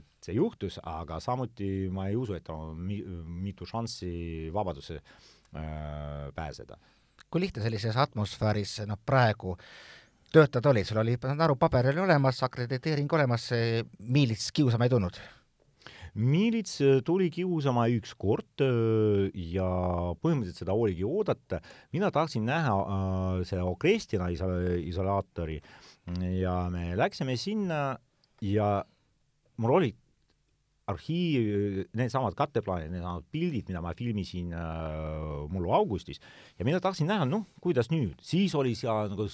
et 0.00 0.06
see 0.24 0.34
juhtus, 0.34 0.80
aga 0.82 1.20
samuti 1.22 1.86
ma 1.94 2.08
ei 2.10 2.16
usu, 2.18 2.34
et 2.34 2.48
on 2.50 2.74
mi, 2.74 2.98
mitu 3.44 3.68
šanssi 3.68 4.50
vabaduse 4.54 4.98
äh, 4.98 6.32
pääseda. 6.34 6.78
kui 7.30 7.40
lihtne 7.40 7.62
sellises 7.62 7.96
atmosfääris 7.96 8.80
noh, 8.86 8.98
praegu 9.06 9.56
töötada 10.32 10.70
oli, 10.70 10.84
sul 10.84 11.00
oli, 11.02 11.16
saan 11.20 11.40
aru, 11.40 11.56
paber 11.60 11.92
oli 11.92 12.02
olemas, 12.02 12.42
akrediteering 12.46 13.12
olemas, 13.12 13.50
miilits 13.98 14.52
kiusama 14.52 14.88
ei 14.88 14.94
tulnud? 14.96 15.18
miilits 16.16 16.78
äh, 16.80 17.02
tuli 17.04 17.28
kiusama 17.28 17.86
üks 17.92 18.14
kord 18.16 18.62
äh, 18.64 19.26
ja 19.52 19.66
põhimõtteliselt 20.16 20.62
seda 20.62 20.72
oligi 20.72 21.04
oodata. 21.04 21.60
mina 21.92 22.10
tahtsin 22.10 22.46
näha 22.48 22.72
äh, 22.72 23.42
selle 23.44 23.66
Okrestina 23.68 24.30
isolaatori 24.32 25.60
ja 26.40 26.56
me 26.72 26.94
läksime 26.96 27.36
sinna 27.36 27.98
ja 28.40 28.84
mul 29.56 29.76
olid 29.80 30.00
arhiiv, 30.86 31.86
needsamad 31.98 32.36
katteplaanid, 32.38 32.92
needsamad 32.94 33.24
pildid, 33.34 33.66
mida 33.68 33.82
ma 33.82 33.92
filmisin 33.98 34.52
äh, 34.54 35.46
mullu 35.50 35.72
augustis 35.74 36.22
ja 36.58 36.64
mina 36.64 36.80
tahtsin 36.80 37.10
näha, 37.10 37.26
noh, 37.28 37.44
kuidas 37.60 37.90
nüüd, 37.90 38.16
siis 38.22 38.54
oli 38.54 38.76
seal 38.78 39.10
nagu 39.12 39.26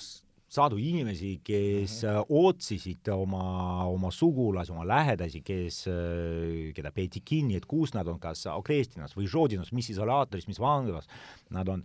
sadu 0.52 0.76
inimesi, 0.76 1.38
kes 1.44 2.02
mm 2.02 2.08
-hmm. 2.08 2.26
otsisid 2.28 3.08
oma, 3.14 3.84
oma 3.88 4.10
sugulasi, 4.10 4.72
oma 4.72 4.84
lähedasi, 4.86 5.40
kes, 5.40 5.86
äh, 5.88 6.72
keda 6.76 6.92
peeti 6.92 7.22
kinni, 7.24 7.56
et 7.56 7.66
kus 7.66 7.94
nad 7.94 8.08
on, 8.08 8.20
kas 8.20 8.46
Okrestinas 8.46 9.16
või 9.16 9.26
Žodinas, 9.26 9.72
mis 9.72 9.90
isolaatoris, 9.90 10.48
mis 10.48 10.60
vanglas 10.60 11.08
nad 11.50 11.68
on. 11.68 11.84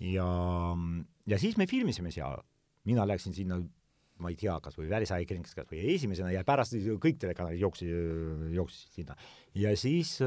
ja, 0.00 0.28
ja 1.26 1.38
siis 1.38 1.56
me 1.56 1.66
filmisime 1.66 2.10
seal, 2.10 2.42
mina 2.84 3.06
läksin 3.06 3.34
sinna 3.34 3.60
ma 4.18 4.30
ei 4.32 4.36
tea, 4.36 4.54
kas 4.64 4.76
või 4.78 4.88
välisajakirjanik, 4.88 5.52
kas 5.54 5.68
või 5.68 5.82
esimesena 5.94 6.30
ja 6.32 6.44
pärast 6.44 6.72
kõik 7.00 7.18
telekanalid 7.20 7.60
jooksid, 7.60 7.88
jooksisid 8.56 8.92
sinna. 8.94 9.16
ja 9.54 9.76
siis, 9.76 10.18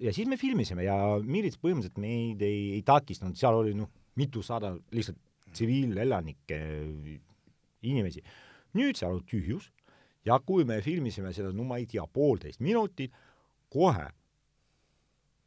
ja 0.00 0.12
siis 0.12 0.28
me 0.28 0.36
filmisime 0.36 0.86
ja 0.86 1.18
miilits 1.22 1.58
põhimõtteliselt 1.58 1.98
meid 1.98 2.42
ei, 2.42 2.76
ei 2.78 2.82
takistanud, 2.86 3.34
seal 3.38 3.58
oli 3.58 3.74
noh, 3.74 3.90
mitusada 4.14 4.76
lihtsalt 4.94 5.18
tsiviilelanikke, 5.56 6.60
inimesi. 7.86 8.22
nüüd 8.76 8.98
seal 8.98 9.16
on 9.16 9.24
tühjus 9.24 9.70
ja 10.26 10.38
kui 10.44 10.66
me 10.68 10.80
filmisime 10.84 11.32
seda, 11.32 11.52
no 11.54 11.64
ma 11.64 11.78
ei 11.80 11.86
tea, 11.90 12.04
poolteist 12.12 12.60
minutit, 12.64 13.14
kohe 13.72 14.08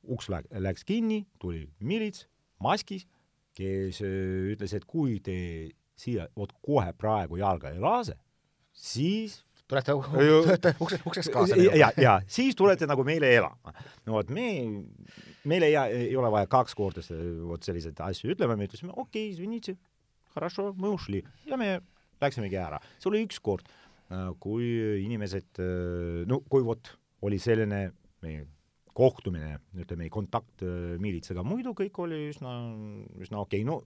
uks 0.10 0.30
läks, 0.32 0.50
läks 0.64 0.86
kinni, 0.88 1.24
tuli 1.42 1.66
milits 1.84 2.26
maskis, 2.64 3.06
kes 3.58 4.02
äh, 4.06 4.54
ütles, 4.54 4.74
et 4.76 4.88
kui 4.90 5.20
te 5.24 5.36
siia 6.00 6.30
vot 6.38 6.54
kohe 6.64 6.94
praegu 6.96 7.40
jalga 7.42 7.74
ei 7.74 7.82
lase, 7.84 8.16
siis 8.72 9.42
tulete 9.70 9.94
uksest, 9.94 11.06
uksest 11.06 11.34
kaasa. 11.34 11.58
Nagu. 11.58 11.78
ja, 11.78 11.92
ja 12.00 12.16
siis 12.28 12.56
tulete 12.58 12.88
nagu 12.90 13.04
meile 13.06 13.30
elama. 13.36 13.74
no 14.08 14.16
vot 14.18 14.32
me, 14.34 14.48
meil 15.50 15.68
ei, 15.68 15.76
ei 15.76 16.16
ole 16.18 16.32
vaja 16.34 16.50
kaks 16.50 16.76
korda 16.78 17.04
vot 17.46 17.68
selliseid 17.68 18.00
asju 18.08 18.34
ütlema, 18.34 18.58
me 18.58 18.70
ütlesime 18.70 18.96
okei 18.96 19.30
okay,, 19.36 19.78
хорошо, 20.35 20.73
мы 20.77 20.91
ушли 20.91 21.25
ja 21.47 21.57
me 21.57 21.81
läksimegi 22.21 22.57
ära. 22.57 22.81
see 22.99 23.11
oli 23.11 23.25
üks 23.27 23.41
kord, 23.41 23.69
äh, 24.11 24.31
kui 24.41 25.03
inimesed, 25.05 25.51
äh, 25.59 26.25
no 26.27 26.41
kui 26.41 26.63
vot 26.63 26.91
oli 27.23 27.39
selline 27.39 27.93
meie 28.23 28.47
kohtumine, 28.95 29.59
ütleme, 29.75 30.09
kontakt 30.11 30.63
äh, 30.63 30.97
miilitsaga, 31.03 31.43
muidu 31.43 31.75
kõik 31.75 31.99
oli 31.99 32.29
üsna, 32.31 32.55
üsna 33.21 33.43
okei 33.43 33.63
okay., 33.63 33.69
no 33.69 33.83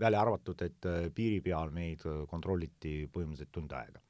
välja 0.00 0.22
arvatud, 0.22 0.62
et 0.62 0.86
äh, 0.86 1.10
piiri 1.14 1.40
peal 1.44 1.72
meid 1.74 2.04
äh, 2.06 2.22
kontrolliti 2.30 3.04
põhimõtteliselt 3.12 3.52
tund 3.52 3.74
aega 3.76 4.00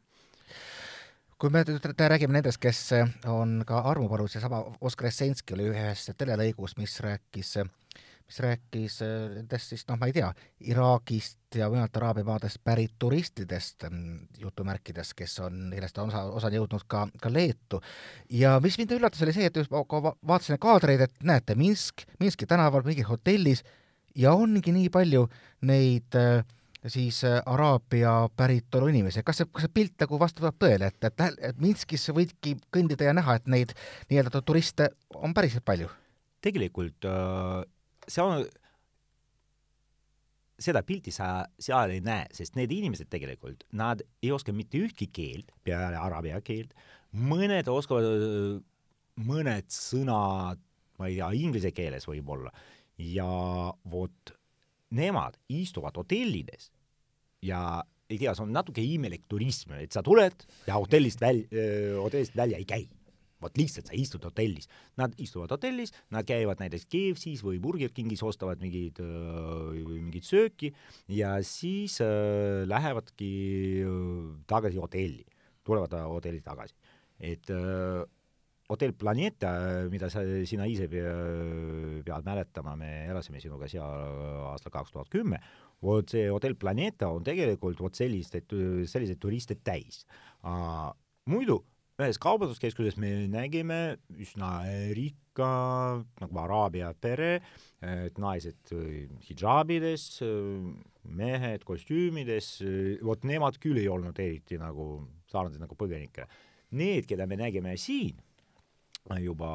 kui 1.41 1.49
me 1.49 1.63
nüüd 1.65 1.87
räägime 1.97 2.37
nendest, 2.37 2.61
kes 2.61 2.81
äh, 2.93 3.13
on 3.33 3.63
ka 3.67 3.81
armupalus, 3.89 4.35
seesama 4.37 4.61
Oskar 4.85 5.09
Essenski 5.09 5.57
oli 5.57 5.71
ühes 5.71 6.05
telelõigus, 6.21 6.77
mis 6.77 6.99
rääkis, 7.01 7.55
mis 8.26 8.40
rääkis 8.42 9.00
nendest 9.36 9.70
siis 9.70 9.84
noh, 9.90 10.00
ma 10.02 10.10
ei 10.10 10.16
tea, 10.16 10.32
Iraagist 10.66 11.58
ja 11.60 11.68
mujalt 11.70 11.98
Araabia 12.00 12.26
maadest 12.26 12.58
pärit 12.66 12.96
turistidest, 13.00 13.86
mm, 13.90 14.40
jutumärkides, 14.42 15.14
kes 15.14 15.38
on, 15.46 15.68
kellest 15.76 16.02
on 16.02 16.10
osa, 16.10 16.24
osa 16.42 16.50
jõudnud 16.54 16.88
ka, 16.90 17.06
ka 17.22 17.32
Leetu. 17.34 17.82
ja 18.30 18.58
mis 18.64 18.80
mind 18.82 18.96
üllatas, 18.98 19.22
oli 19.22 19.36
see, 19.36 19.46
et 19.52 19.60
kui 19.70 20.04
vaatasin 20.04 20.60
kaadreid, 20.62 21.06
et 21.06 21.16
näete, 21.24 21.56
Minsk, 21.56 22.08
Minski 22.20 22.50
tänaval 22.50 22.84
mingis 22.88 23.10
hotellis 23.10 23.64
ja 24.16 24.34
ongi 24.34 24.74
nii 24.74 24.90
palju 24.90 25.28
neid 25.68 26.18
äh, 26.18 26.42
siis 26.88 27.24
äh, 27.24 27.42
Araabia 27.46 28.30
päritolu 28.38 28.90
inimesi, 28.92 29.24
kas 29.26 29.42
see, 29.42 29.50
kas 29.52 29.68
see 29.68 29.74
pilt 29.74 30.02
nagu 30.02 30.20
vastab 30.22 30.58
tõele, 30.62 30.90
et, 30.92 31.08
et, 31.08 31.24
et 31.52 31.62
Minskis 31.62 32.10
võidki 32.16 32.56
kõndida 32.74 33.10
ja 33.10 33.16
näha, 33.18 33.38
et 33.40 33.48
neid 33.52 33.76
nii-öelda 34.10 34.42
turiste 34.46 34.92
on 35.16 35.34
päriselt 35.38 35.66
palju? 35.66 35.92
tegelikult 36.46 37.08
äh, 37.10 37.64
see 38.12 38.24
on, 38.24 38.46
seda 40.62 40.82
pilti 40.88 41.12
sa 41.12 41.46
seal 41.60 41.92
ei 41.96 42.04
näe, 42.04 42.28
sest 42.36 42.56
need 42.60 42.72
inimesed 42.72 43.10
tegelikult, 43.12 43.66
nad 43.76 44.04
ei 44.24 44.32
oska 44.36 44.54
mitte 44.56 44.80
ühtki 44.82 45.10
keelt 45.14 45.52
peale 45.66 46.00
araabia 46.00 46.40
keelt, 46.46 46.76
mõned 47.16 47.68
oskavad 47.72 48.64
mõned 49.26 49.68
sõnad, 49.72 50.62
ma 51.00 51.10
ei 51.10 51.20
tea, 51.20 51.30
inglise 51.40 51.72
keeles 51.76 52.08
võib-olla 52.08 52.52
ja 53.00 53.28
vot 53.92 54.32
nemad 54.96 55.36
istuvad 55.52 55.96
hotellides 56.00 56.70
ja 57.44 57.84
ei 58.10 58.20
tea, 58.22 58.36
see 58.36 58.46
on 58.46 58.54
natuke 58.54 58.84
imelik 58.86 59.26
turism, 59.32 59.74
et 59.82 59.96
sa 59.96 60.04
tuled 60.06 60.46
ja 60.68 60.78
hotellist 60.78 61.24
väl-, 61.24 61.46
hotellist 61.98 62.36
välja 62.38 62.60
ei 62.62 62.68
käi. 62.70 62.84
Vot 63.44 63.60
lihtsalt 63.60 63.90
sa 63.90 63.98
istud 63.98 64.24
hotellis. 64.26 64.70
Nad 65.00 65.16
istuvad 65.22 65.54
hotellis, 65.56 65.94
nad 66.14 66.28
käivad 66.28 66.62
näiteks 66.64 66.88
KFC-s 66.92 67.44
või 67.46 67.60
Burger 67.64 67.92
Kingis, 67.96 68.24
ostavad 68.26 68.62
mingid, 68.64 69.02
mingit 69.86 70.28
sööki 70.28 70.72
ja 71.12 71.36
siis 71.46 72.00
äh, 72.04 72.64
lähevadki 72.70 73.32
tagasi 74.50 74.82
hotelli, 74.82 75.26
tulevad 75.66 75.98
hotelli 76.16 76.44
tagasi. 76.46 76.76
et 77.20 77.50
äh, 77.50 78.04
hotell 78.70 78.96
Planeta, 78.98 79.52
mida 79.92 80.10
sa, 80.10 80.24
sina 80.48 80.66
ise 80.70 80.88
pead 80.90 82.26
mäletama, 82.26 82.76
me 82.80 82.92
elasime 83.12 83.42
sinuga 83.44 83.70
seal 83.70 84.50
aastal 84.52 84.74
kaks 84.74 84.96
tuhat 84.96 85.12
kümme, 85.14 85.40
vot 85.86 86.10
see 86.10 86.26
hotell 86.32 86.58
Planeta 86.58 87.12
on 87.14 87.24
tegelikult 87.26 87.84
vot 87.84 87.96
sellist, 87.96 88.36
selliseid 88.36 89.22
turiste 89.22 89.60
täis. 89.62 90.06
muidu 91.30 91.62
ühes 91.96 92.18
kaubanduskeskuses 92.20 92.98
me 93.00 93.12
nägime 93.32 93.96
üsna 94.20 94.66
rikka 94.98 95.52
nagu 96.20 96.42
araabia 96.42 96.90
pere, 97.00 97.40
et 97.80 98.20
naised 98.20 98.74
hidžaabides, 99.30 100.08
mehed 101.08 101.64
kostüümides, 101.68 102.50
vot 103.06 103.24
nemad 103.28 103.60
küll 103.64 103.80
ei 103.80 103.88
olnud 103.92 104.20
eriti 104.20 104.60
nagu 104.60 105.06
sarnased 105.32 105.62
nagu 105.64 105.78
põgenikele. 105.80 106.28
Need, 106.76 107.08
keda 107.08 107.28
me 107.30 107.40
nägime 107.40 107.78
siin, 107.80 108.20
juba 109.22 109.52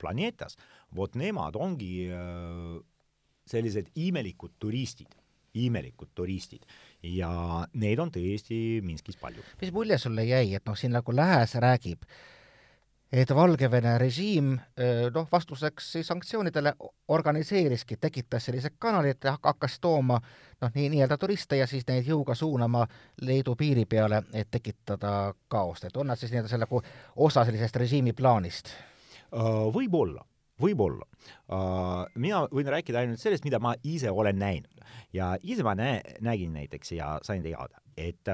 planeetas, 0.00 0.56
vot 0.94 1.16
nemad 1.18 1.58
ongi 1.58 2.08
äh, 2.14 2.78
sellised 3.48 3.90
imelikud 3.98 4.54
turistid, 4.62 5.17
imelikud 5.54 6.10
turistid 6.14 6.66
ja 7.02 7.30
neid 7.74 7.98
on 7.98 8.10
tõesti 8.14 8.80
Minskis 8.84 9.16
palju. 9.16 9.44
mis 9.60 9.72
mulje 9.72 9.98
sulle 9.98 10.24
jäi, 10.24 10.54
et 10.54 10.66
noh, 10.66 10.76
siin 10.76 10.92
nagu 10.92 11.14
Lääs 11.14 11.54
räägib 11.62 12.02
äh, 12.02 12.18
et 13.12 13.30
Valgevene 13.34 13.94
režiim 13.98 14.52
noh, 15.14 15.28
vastuseks 15.32 15.92
sanktsioonidele 16.04 16.74
organiseeriski, 17.08 17.96
tekitas 17.96 18.48
sellised 18.48 18.76
kanalid, 18.78 19.24
hakkas 19.24 19.78
tooma 19.80 20.18
noh, 20.60 20.72
nii, 20.74 20.88
nii-öelda 20.92 21.18
turiste 21.18 21.56
ja 21.56 21.66
siis 21.66 21.86
neid 21.88 22.08
jõuga 22.08 22.36
suunama 22.36 22.84
Leedu 23.24 23.56
piiri 23.56 23.86
peale, 23.88 24.22
et 24.32 24.50
tekitada 24.50 25.32
kaost, 25.48 25.88
et 25.88 25.96
on 25.96 26.12
nad 26.12 26.20
siis 26.20 26.32
nii-öelda 26.32 26.52
selle 26.52 26.68
osa 27.16 27.44
sellisest 27.48 27.80
režiimi 27.80 28.12
plaanist? 28.12 28.74
Võib-olla, 29.72 30.22
võib-olla. 30.60 31.06
mina 32.14 32.44
võin 32.50 32.70
rääkida 32.74 33.02
ainult 33.02 33.20
sellest, 33.20 33.44
mida 33.44 33.58
ma 33.58 33.74
ise 33.82 34.10
olen 34.10 34.38
näinud 34.38 34.80
ja 35.12 35.36
ise 35.42 35.62
ma 35.62 35.74
näe-, 35.78 36.18
nägin 36.20 36.52
näiteks 36.52 36.92
ja 36.92 37.18
sain 37.22 37.42
teada, 37.42 37.82
et 37.96 38.30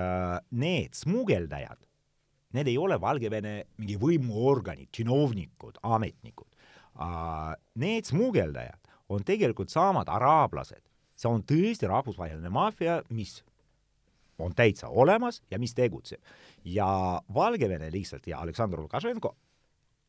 need 0.50 0.94
smugeldajad 0.94 1.84
Need 2.54 2.70
ei 2.70 2.76
ole 2.78 3.00
Valgevene 3.02 3.54
mingi 3.82 3.96
võimuorganid, 3.98 4.92
činovnikud, 4.94 5.80
ametnikud. 5.82 6.52
Need 7.82 8.06
smugeldajad 8.06 8.92
on 9.10 9.26
tegelikult 9.26 9.72
samad 9.74 10.08
araablased, 10.10 10.82
see 11.18 11.30
on 11.30 11.42
tõesti 11.46 11.90
rahvusvaheline 11.90 12.52
maffia, 12.54 13.00
mis 13.10 13.40
on 14.38 14.54
täitsa 14.54 14.88
olemas 14.90 15.40
ja 15.50 15.58
mis 15.62 15.74
tegutseb. 15.74 16.22
ja 16.64 17.20
Valgevene 17.34 17.90
lihtsalt 17.92 18.26
ja 18.26 18.38
Aleksandr 18.38 18.80
Lukašenko 18.80 19.34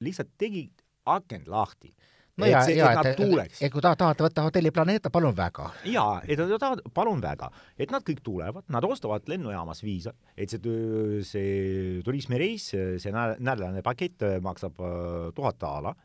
lihtsalt 0.02 0.30
tegi 0.38 0.70
akent 1.06 1.48
lahti 1.48 1.94
no 2.40 2.48
ja, 2.50 2.62
ja 2.70 2.90
et, 3.00 3.20
et, 3.20 3.60
et 3.68 3.72
kui 3.74 3.84
ta, 3.84 3.94
tahate 4.00 4.26
võtta 4.26 4.46
hotelli 4.48 4.72
Planeeta, 4.76 5.12
palun 5.14 5.36
väga. 5.38 5.70
jaa, 5.88 6.20
et 6.28 6.40
nad 6.40 6.52
tahavad, 6.60 6.84
palun 6.96 7.24
väga, 7.24 7.50
et 7.80 7.94
nad 7.94 8.04
kõik 8.06 8.22
tulevad, 8.26 8.68
nad 8.74 8.88
ostavad 8.88 9.28
lennujaamas 9.32 9.84
viisa, 9.86 10.16
et 10.36 10.52
see, 10.52 11.22
see 11.28 12.02
turismireis, 12.06 12.68
see 13.02 13.16
nädalane 13.16 13.84
pakett 13.86 14.28
maksab 14.44 14.84
äh, 14.84 15.32
tuhat 15.36 15.60
daala, 15.62 15.96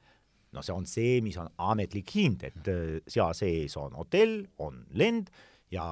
no 0.54 0.64
see 0.66 0.74
on 0.74 0.86
see, 0.90 1.20
mis 1.24 1.38
on 1.40 1.50
ametlik 1.70 2.14
hind, 2.16 2.46
et 2.46 2.70
äh, 2.70 2.98
seal 3.10 3.34
sees 3.38 3.76
on 3.80 3.96
hotell, 3.98 4.42
on 4.62 4.84
lend 4.98 5.32
ja 5.74 5.86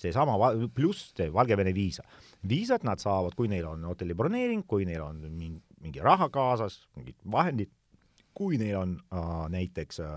seesama 0.00 0.36
pluss 0.74 1.14
see 1.16 1.30
Valgevene 1.32 1.72
viisa. 1.72 2.04
viisat 2.48 2.84
nad 2.84 3.00
saavad, 3.00 3.32
kui 3.36 3.48
neil 3.48 3.70
on 3.70 3.86
hotelli 3.88 4.16
broneering, 4.16 4.66
kui 4.68 4.84
neil 4.84 5.00
on 5.06 5.22
mingi, 5.30 5.62
mingi 5.80 6.02
raha 6.04 6.28
kaasas, 6.32 6.82
mingid 6.98 7.16
vahendid 7.30 7.72
kui 8.34 8.58
neil 8.60 8.78
on 8.80 8.94
äh, 9.14 9.34
näiteks 9.54 10.00
äh, 10.02 10.08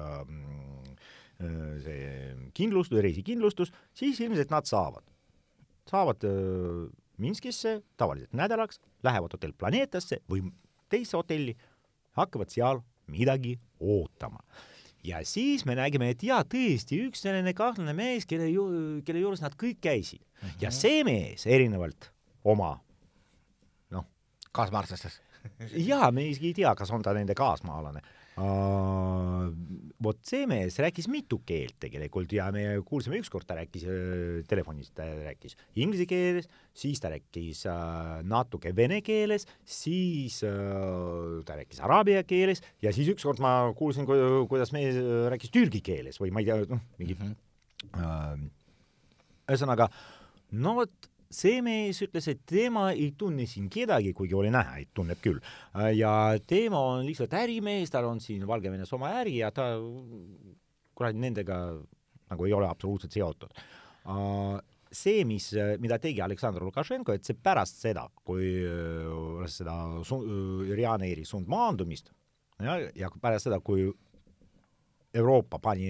äh, 1.41 1.73
see 1.83 2.05
kindlustus, 2.57 3.01
reisikindlustus, 3.03 3.73
siis 3.93 4.19
ilmselt 4.25 4.53
nad 4.53 4.69
saavad, 4.69 5.05
saavad 5.89 6.25
äh, 6.27 6.87
Minskisse 7.17 7.79
tavaliselt 7.97 8.35
nädalaks, 8.37 8.77
lähevad 9.03 9.33
hotell 9.33 9.55
Planetasse 9.57 10.19
või 10.29 10.43
teise 10.89 11.17
hotelli, 11.17 11.55
hakkavad 12.17 12.51
seal 12.53 12.83
midagi 13.09 13.55
ootama. 13.79 14.43
ja 15.03 15.23
siis 15.25 15.65
me 15.65 15.75
nägime, 15.77 16.11
et 16.11 16.23
jaa, 16.23 16.43
tõesti, 16.43 16.99
üks 17.07 17.21
selline 17.25 17.53
kahtlane 17.57 17.93
mees, 17.97 18.25
kelle 18.29 18.49
ju, 18.51 18.67
kelle 19.05 19.21
juures 19.23 19.41
nad 19.41 19.55
kõik 19.57 19.79
käisid 19.81 20.21
mm. 20.21 20.47
-hmm. 20.47 20.61
ja 20.61 20.71
see 20.71 21.03
mees, 21.03 21.45
erinevalt 21.45 22.11
oma 22.43 22.75
noh, 23.89 24.05
kaasmaalastest 24.51 25.21
jaa, 25.89 26.11
me 26.11 26.27
isegi 26.31 26.51
ei 26.51 26.61
tea, 26.61 26.73
kas 26.77 26.91
on 26.95 27.03
ta 27.05 27.15
nende 27.17 27.35
kaasmaalane 27.37 28.03
uh,. 28.37 29.47
vot 30.03 30.19
see 30.27 30.45
mees 30.49 30.77
rääkis 30.81 31.07
mitu 31.09 31.39
keelt 31.47 31.77
tegelikult 31.81 32.31
ja 32.35 32.47
me 32.53 32.63
kuulsime 32.85 33.17
ükskord, 33.21 33.47
ta 33.49 33.57
rääkis 33.57 33.87
äh, 33.89 34.43
telefonis, 34.49 34.91
ta 34.95 35.07
rääkis 35.09 35.57
inglise 35.79 36.05
keeles, 36.09 36.49
siis 36.77 37.01
ta 37.01 37.09
rääkis 37.13 37.63
uh, 37.65 38.19
natuke 38.27 38.75
vene 38.77 39.01
keeles, 39.05 39.47
siis 39.65 40.39
uh, 40.45 41.41
ta 41.47 41.57
rääkis 41.57 41.81
araabia 41.83 42.21
keeles 42.27 42.61
ja 42.83 42.93
siis 42.93 43.09
ükskord 43.15 43.41
ma 43.43 43.73
kuulsin, 43.77 44.05
kuidas 44.05 44.73
mees 44.75 44.99
rääkis 45.33 45.53
türgi 45.53 45.81
keeles 45.85 46.21
või 46.21 46.33
ma 46.33 46.45
ei 46.45 46.51
tea, 46.51 46.61
noh, 46.69 46.85
mingi 47.01 47.17
mm 47.17 47.35
-hmm. 47.97 48.49
ühesõnaga, 49.47 49.89
no 50.51 50.77
vot 50.77 51.09
see 51.33 51.61
mees 51.65 51.99
ütles, 52.05 52.27
et 52.31 52.43
tema 52.47 52.89
ei 52.93 53.11
tunne 53.17 53.47
siin 53.49 53.67
kedagi, 53.71 54.13
kuigi 54.15 54.35
oli 54.37 54.51
näha, 54.53 54.77
et 54.81 54.93
tunneb 54.95 55.19
küll. 55.23 55.41
ja 55.95 56.11
tema 56.47 56.79
on 56.93 57.05
lihtsalt 57.07 57.33
ärimees, 57.37 57.91
tal 57.91 58.07
on 58.09 58.21
siin 58.23 58.47
Valgevenes 58.47 58.93
oma 58.95 59.11
äri 59.21 59.37
ja 59.41 59.51
ta 59.51 59.75
kuradi 60.97 61.21
nendega 61.21 61.59
nagu 62.31 62.47
ei 62.47 62.53
ole 62.53 62.67
absoluutselt 62.67 63.13
seotud. 63.13 63.53
see, 64.91 65.23
mis, 65.27 65.51
mida 65.83 65.99
tegi 65.99 66.21
Aleksandr 66.23 66.63
Lukašenko, 66.63 67.13
et 67.13 67.27
see 67.27 67.35
pärast 67.35 67.81
seda, 67.83 68.07
kui 68.23 68.53
seda 69.51 69.75
Ryanairi 70.71 71.25
sundmaandumist 71.27 72.11
ja, 72.63 72.79
ja 72.95 73.11
pärast 73.21 73.49
seda, 73.49 73.59
kui 73.59 73.89
Euroopa 75.17 75.59
pani 75.59 75.89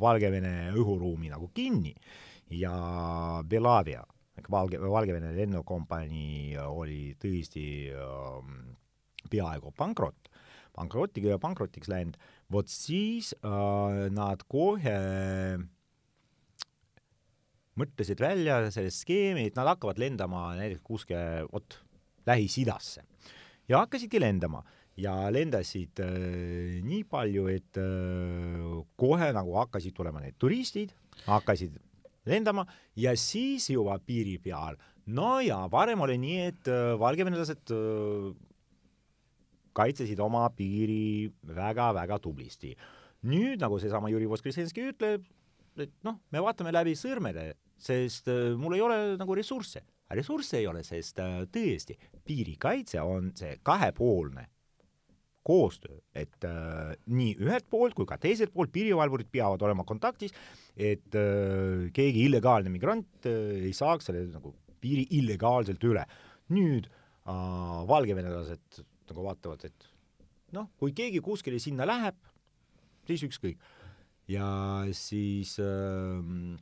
Valgevene 0.00 0.72
õhuruumi 0.74 1.30
nagu 1.30 1.50
kinni 1.54 1.94
ja 2.54 2.74
Belavia 3.46 4.02
Valge, 4.50 4.80
Valgevene 4.82 5.30
lennukompanii 5.36 6.56
oli 6.66 7.14
tõesti 7.22 7.66
äh, 7.94 8.48
peaaegu 9.30 9.72
pankrot, 9.76 10.30
pankrotiga 10.74 11.34
ja 11.34 11.40
pankrotiks 11.42 11.90
läinud, 11.90 12.18
vot 12.52 12.70
siis 12.70 13.32
äh, 13.40 14.04
nad 14.14 14.44
kohe 14.50 14.98
mõtlesid 17.78 18.20
välja 18.22 18.60
selle 18.74 18.92
skeemi, 18.94 19.48
et 19.48 19.58
nad 19.58 19.72
hakkavad 19.72 19.98
lendama 20.02 20.52
näiteks 20.58 20.84
kuskile, 20.86 21.46
vot, 21.50 21.80
Lähis-Idasse. 22.26 23.02
ja 23.68 23.80
hakkasidki 23.82 24.20
lendama 24.20 24.62
ja 24.96 25.14
lendasid 25.32 26.00
äh, 26.02 26.80
nii 26.86 27.02
palju, 27.10 27.48
et 27.50 27.80
äh, 27.80 28.84
kohe 28.96 29.32
nagu 29.34 29.56
hakkasid 29.58 29.94
tulema 29.96 30.22
need 30.22 30.38
turistid, 30.38 30.94
hakkasid 31.26 31.76
lendama 32.28 32.64
ja 32.96 33.14
siis 33.18 33.68
juba 33.70 33.98
piiri 33.98 34.38
peal. 34.42 34.76
no 35.06 35.40
ja 35.44 35.64
varem 35.70 36.00
oli 36.00 36.16
nii, 36.18 36.40
et 36.48 36.68
äh, 36.72 36.94
valgevenelased 37.00 37.72
äh, 37.74 38.30
kaitsesid 39.74 40.20
oma 40.20 40.48
piiri 40.56 41.30
väga-väga 41.44 42.18
tublisti. 42.18 42.74
nüüd, 43.24 43.60
nagu 43.60 43.78
seesama 43.80 44.10
Juri 44.12 44.28
Voskresenski 44.28 44.90
ütleb, 44.92 45.24
et 45.80 45.92
noh, 46.04 46.20
me 46.30 46.40
vaatame 46.44 46.72
läbi 46.72 46.92
sõrmede, 46.96 47.54
sest 47.80 48.28
äh, 48.28 48.54
mul 48.56 48.76
ei 48.76 48.84
ole 48.84 48.98
nagu 49.20 49.36
ressursse. 49.36 49.84
ressursse 50.10 50.58
ei 50.60 50.66
ole, 50.66 50.84
sest 50.84 51.20
tõesti, 51.52 51.96
piirikaitse 52.24 53.00
on 53.02 53.32
see 53.36 53.58
kahepoolne 53.62 54.48
koostöö, 55.44 55.98
et 56.16 56.44
äh, 56.48 56.94
nii 57.06 57.34
ühelt 57.44 57.66
poolt 57.70 57.96
kui 57.96 58.08
ka 58.08 58.16
teiselt 58.20 58.52
poolt 58.54 58.72
piirivalvurid 58.74 59.28
peavad 59.32 59.62
olema 59.66 59.84
kontaktis, 59.86 60.34
et 60.76 61.16
äh, 61.18 61.90
keegi 61.94 62.24
illegaalne 62.28 62.72
migrant 62.72 63.28
äh, 63.28 63.66
ei 63.68 63.74
saaks 63.76 64.10
selle 64.10 64.24
nagu 64.32 64.54
piiri 64.84 65.06
illegaalselt 65.18 65.84
üle. 65.84 66.04
nüüd 66.52 66.88
äh, 66.88 67.80
valgevenelased 67.88 68.82
nagu 69.08 69.24
vaatavad, 69.24 69.64
et 69.64 69.88
noh, 70.56 70.68
kui 70.80 70.92
keegi 70.96 71.20
kuskile 71.24 71.60
sinna 71.60 71.86
läheb, 71.88 72.16
siis 73.08 73.24
ükskõik. 73.28 73.60
ja 74.28 74.48
siis 74.96 75.58
äh, 75.60 76.56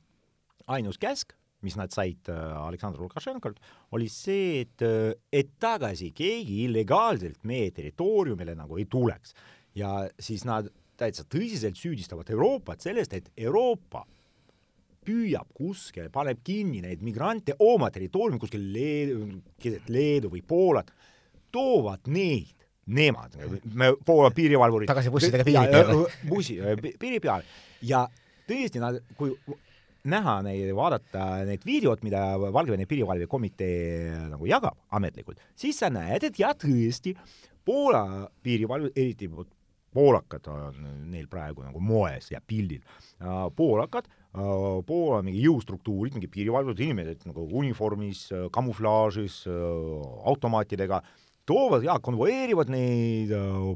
ainus 0.67 0.99
käsk 0.99 1.37
mis 1.63 1.77
nad 1.79 1.93
said 1.95 2.29
äh, 2.33 2.39
Aleksandr 2.59 3.03
Lukašenkolt, 3.03 3.61
oli 3.97 4.09
see, 4.11 4.63
et, 4.65 4.83
äh, 4.87 5.13
et 5.33 5.55
tagasi 5.63 6.11
keegi 6.17 6.65
illegaalselt 6.67 7.45
meie 7.49 7.71
territooriumile 7.75 8.57
nagu 8.59 8.79
ei 8.81 8.89
tuleks. 8.91 9.35
ja 9.75 10.03
siis 10.21 10.45
nad 10.45 10.67
täitsa 11.01 11.25
tõsiselt 11.25 11.79
süüdistavad 11.81 12.29
Euroopat 12.31 12.85
sellest, 12.85 13.15
et 13.17 13.31
Euroopa 13.41 14.05
püüab 15.03 15.49
kuskil, 15.57 16.11
paneb 16.15 16.43
kinni 16.45 16.83
neid 16.85 17.03
migrante 17.03 17.57
oma 17.65 17.89
territooriumil 17.91 18.43
kuskil 18.43 18.69
Leedu, 18.75 19.25
keset 19.63 19.89
Leedu 19.91 20.31
või 20.31 20.45
Poolat, 20.47 20.93
toovad 21.53 22.07
neid, 22.13 22.55
nemad, 22.93 23.35
me 23.75 23.93
Poola 24.05 24.31
piirivalvurid 24.35 24.91
tagasi 24.91 25.11
bussidega 25.15 25.47
piiri 25.47 25.67
peale. 25.73 26.07
bussi, 26.29 26.59
piiri 27.01 27.21
peale 27.23 27.47
ja 27.89 28.05
tõesti 28.49 28.83
nad, 28.83 29.01
kui 29.19 29.35
näha 30.11 30.39
neid, 30.43 30.71
vaadata 30.75 31.45
need 31.47 31.65
videod, 31.67 32.03
mida 32.03 32.35
Valgevene 32.41 32.89
piirivalvekomitee 32.91 34.29
nagu 34.33 34.49
jagab 34.51 34.79
ametlikult, 34.99 35.43
siis 35.59 35.79
sa 35.79 35.91
näed, 35.93 36.27
et 36.29 36.39
jah, 36.43 36.57
tõesti, 36.59 37.15
Poola 37.63 38.27
piirivalve, 38.43 38.91
eriti 38.99 39.29
poolakad 39.93 40.49
on 40.51 40.87
neil 41.13 41.29
praegu 41.31 41.63
nagu 41.63 41.79
moes 41.79 42.33
ja 42.33 42.41
pildil, 42.43 42.83
poolakad, 43.55 44.09
Poola 44.33 45.21
mingi 45.23 45.45
jõustruktuurid, 45.45 46.17
mingi 46.17 46.31
piirivalvurid, 46.33 46.81
inimesed 46.83 47.29
nagu 47.29 47.45
uniformis, 47.61 48.25
kamuflaažis, 48.51 49.45
automaatidega, 49.47 51.03
toovad 51.47 51.87
ja 51.87 51.99
konvoeerivad 52.03 52.71
neid 52.73 53.31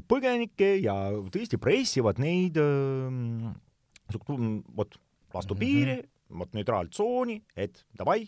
põgenikke 0.09 0.73
ja 0.81 0.97
tõesti 1.31 1.59
pressivad 1.61 2.19
neid 2.19 2.59
vot 4.75 4.99
vastu 5.33 5.53
mm 5.53 5.59
-hmm. 5.59 6.07
Vot 6.29 6.53
neutraaltsooni, 6.57 7.39
et 7.55 7.85
davai, 7.97 8.21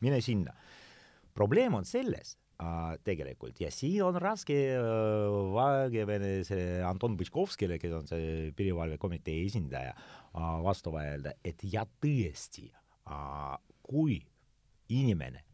mine 0.00 0.20
sinna. 0.24 0.54
probleem 1.34 1.74
on 1.74 1.84
selles 1.86 2.34
äh, 2.60 2.96
tegelikult 3.04 3.60
ja 3.62 3.70
siin 3.72 4.02
on 4.04 4.16
raske 4.20 4.56
äh, 4.74 5.36
Valgevene 5.54 6.32
see 6.44 6.80
Anton 6.84 7.16
Põškovskile, 7.20 7.78
kes 7.80 7.94
on 7.96 8.08
see 8.10 8.50
piirivalvekomitee 8.56 9.44
esindaja 9.46 9.94
äh,, 9.94 10.56
vastu 10.64 10.92
vaielda, 10.92 11.36
et 11.44 11.62
ja 11.72 11.86
tõesti 11.86 12.68
äh,, 12.70 13.54
kui 13.86 14.18
inimene 14.90 15.44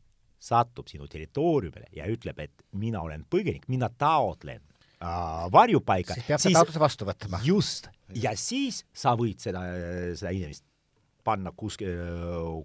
satub 0.46 0.88
sinu 0.90 1.08
territooriumile 1.10 1.90
ja 1.96 2.06
ütleb, 2.10 2.40
et 2.44 2.64
mina 2.78 3.02
olen 3.02 3.24
põgenik, 3.30 3.66
mina 3.72 3.88
taotlen 3.90 4.62
äh, 4.62 5.46
varjupaika, 5.52 6.16
siis 6.16 6.30
peab 6.30 6.42
siis, 6.42 6.56
taotluse 6.56 6.82
vastu 6.82 7.08
võtma. 7.08 7.42
just, 7.44 7.90
ja 8.14 8.34
siis 8.38 8.84
sa 8.94 9.16
võid 9.18 9.42
seda, 9.42 9.62
seda 10.16 10.34
inimest 10.34 10.64
panna 11.26 11.52
kuskile, 11.56 11.96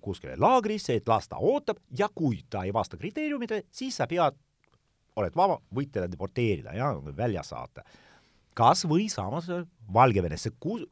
kuskile 0.04 0.38
laagrisse, 0.39 0.95
et 1.00 1.10
las 1.10 1.30
ta 1.32 1.41
ootab 1.41 1.82
ja 1.97 2.10
kui 2.13 2.43
ta 2.50 2.65
ei 2.67 2.74
vasta 2.76 3.00
kriteeriumidele, 3.02 3.65
siis 3.74 3.97
sa 3.97 4.08
pead, 4.10 4.38
oled 5.19 5.36
vaba, 5.38 5.58
võid 5.76 5.91
teda 5.95 6.08
deporteerida 6.12 6.76
ja 6.78 6.93
välja 7.17 7.43
saata. 7.43 7.84
kas 8.54 8.84
või 8.86 9.08
samas 9.10 9.47
Valgevenesse, 9.93 10.52
kus, 10.60 10.84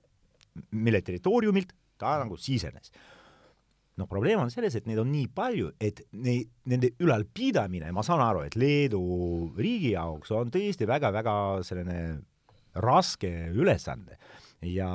mille 0.71 1.01
territooriumilt 1.01 1.73
ta 1.99 2.17
nagu 2.23 2.37
sisenes. 2.37 2.91
no 3.97 4.07
probleem 4.07 4.39
on 4.39 4.51
selles, 4.51 4.75
et 4.75 4.85
neid 4.87 4.99
on 5.01 5.11
nii 5.11 5.27
palju, 5.35 5.73
et 5.79 6.01
neid, 6.11 6.47
nende 6.71 6.93
ülalpidamine, 7.03 7.91
ma 7.91 8.03
saan 8.03 8.21
aru, 8.23 8.45
et 8.47 8.55
Leedu 8.55 9.01
riigi 9.57 9.91
jaoks 9.91 10.31
on 10.31 10.51
tõesti 10.51 10.87
väga-väga 10.87 11.33
selline 11.67 11.97
raske 12.79 13.29
ülesanne 13.51 14.15
ja 14.65 14.89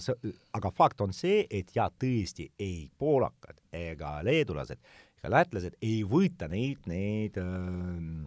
see, 0.00 0.32
aga 0.56 0.70
fakt 0.72 1.00
on 1.04 1.12
see, 1.12 1.44
et 1.50 1.74
ja 1.76 1.90
tõesti 1.90 2.48
ei 2.58 2.86
poolakad 2.98 3.60
ega 3.72 4.18
leedulased 4.24 4.80
ega 5.20 5.32
lätlased 5.32 5.76
ei 5.82 6.00
võta 6.08 6.48
neid, 6.48 6.86
neid 6.88 7.36
äh, 7.40 8.24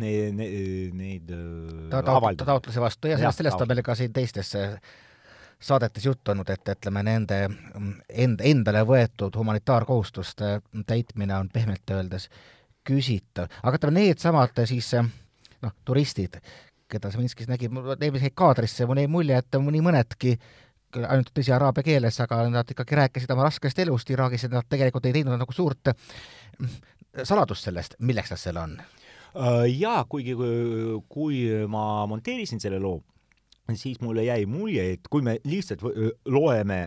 neid, 0.00 0.34
neid, 0.36 0.92
neid 0.96 1.32
ta 1.92 2.02
taotluse, 2.04 2.44
taotluse 2.44 2.82
vastu. 2.82 3.10
Ja 3.12 3.18
sellest, 3.18 3.42
sellest 3.42 3.64
on 3.64 3.70
meil 3.70 3.82
ka 3.84 3.96
siin 3.98 4.12
teistes 4.12 4.52
saadetes 5.62 6.06
juttu 6.06 6.32
olnud, 6.32 6.48
et 6.50 6.72
ütleme, 6.74 7.04
nende 7.06 7.38
end, 7.44 8.42
endale 8.42 8.82
võetud 8.88 9.36
humanitaarkohustuste 9.38 10.56
täitmine 10.88 11.36
on 11.38 11.50
pehmelt 11.52 11.94
öeldes 11.94 12.28
küsitav. 12.88 13.52
aga 13.62 13.78
ütleme, 13.78 14.00
needsamad 14.00 14.64
siis 14.66 14.90
noh, 14.96 15.74
turistid, 15.84 16.40
keda 16.92 17.10
Zelinskis 17.12 17.48
nägi, 17.50 17.70
mul 17.72 17.94
eelmise 17.96 18.32
kaadrisse 18.36 18.86
mul 18.88 19.02
jäi 19.02 19.10
mulje, 19.10 19.38
et 19.42 19.58
mõni 19.62 19.82
mõnedki 19.84 20.36
ainult 21.00 21.30
tõsi 21.32 21.52
araabia 21.54 21.86
keeles, 21.86 22.18
aga 22.20 22.42
nad 22.52 22.68
ikkagi 22.68 22.98
rääkisid 22.98 23.30
oma 23.32 23.46
raskest 23.48 23.78
elust 23.80 24.10
Iraagis 24.12 24.44
ja 24.44 24.52
nad 24.52 24.68
tegelikult 24.68 25.06
ei 25.08 25.16
teinud 25.16 25.40
nagu 25.40 25.54
suurt 25.56 25.92
saladust 27.24 27.68
sellest, 27.68 27.96
milleks 28.00 28.32
nad 28.32 28.40
seal 28.40 28.60
on. 28.60 28.76
Äh, 29.32 29.64
jaa, 29.72 30.04
kuigi 30.08 30.36
kui 31.08 31.42
ma 31.68 32.04
monteerisin 32.10 32.60
selle 32.60 32.80
loo, 32.82 33.00
siis 33.72 34.00
mulle 34.04 34.26
jäi 34.26 34.44
mulje, 34.46 34.90
et 34.96 35.08
kui 35.08 35.24
me 35.24 35.38
lihtsalt 35.48 35.84
loeme 36.28 36.82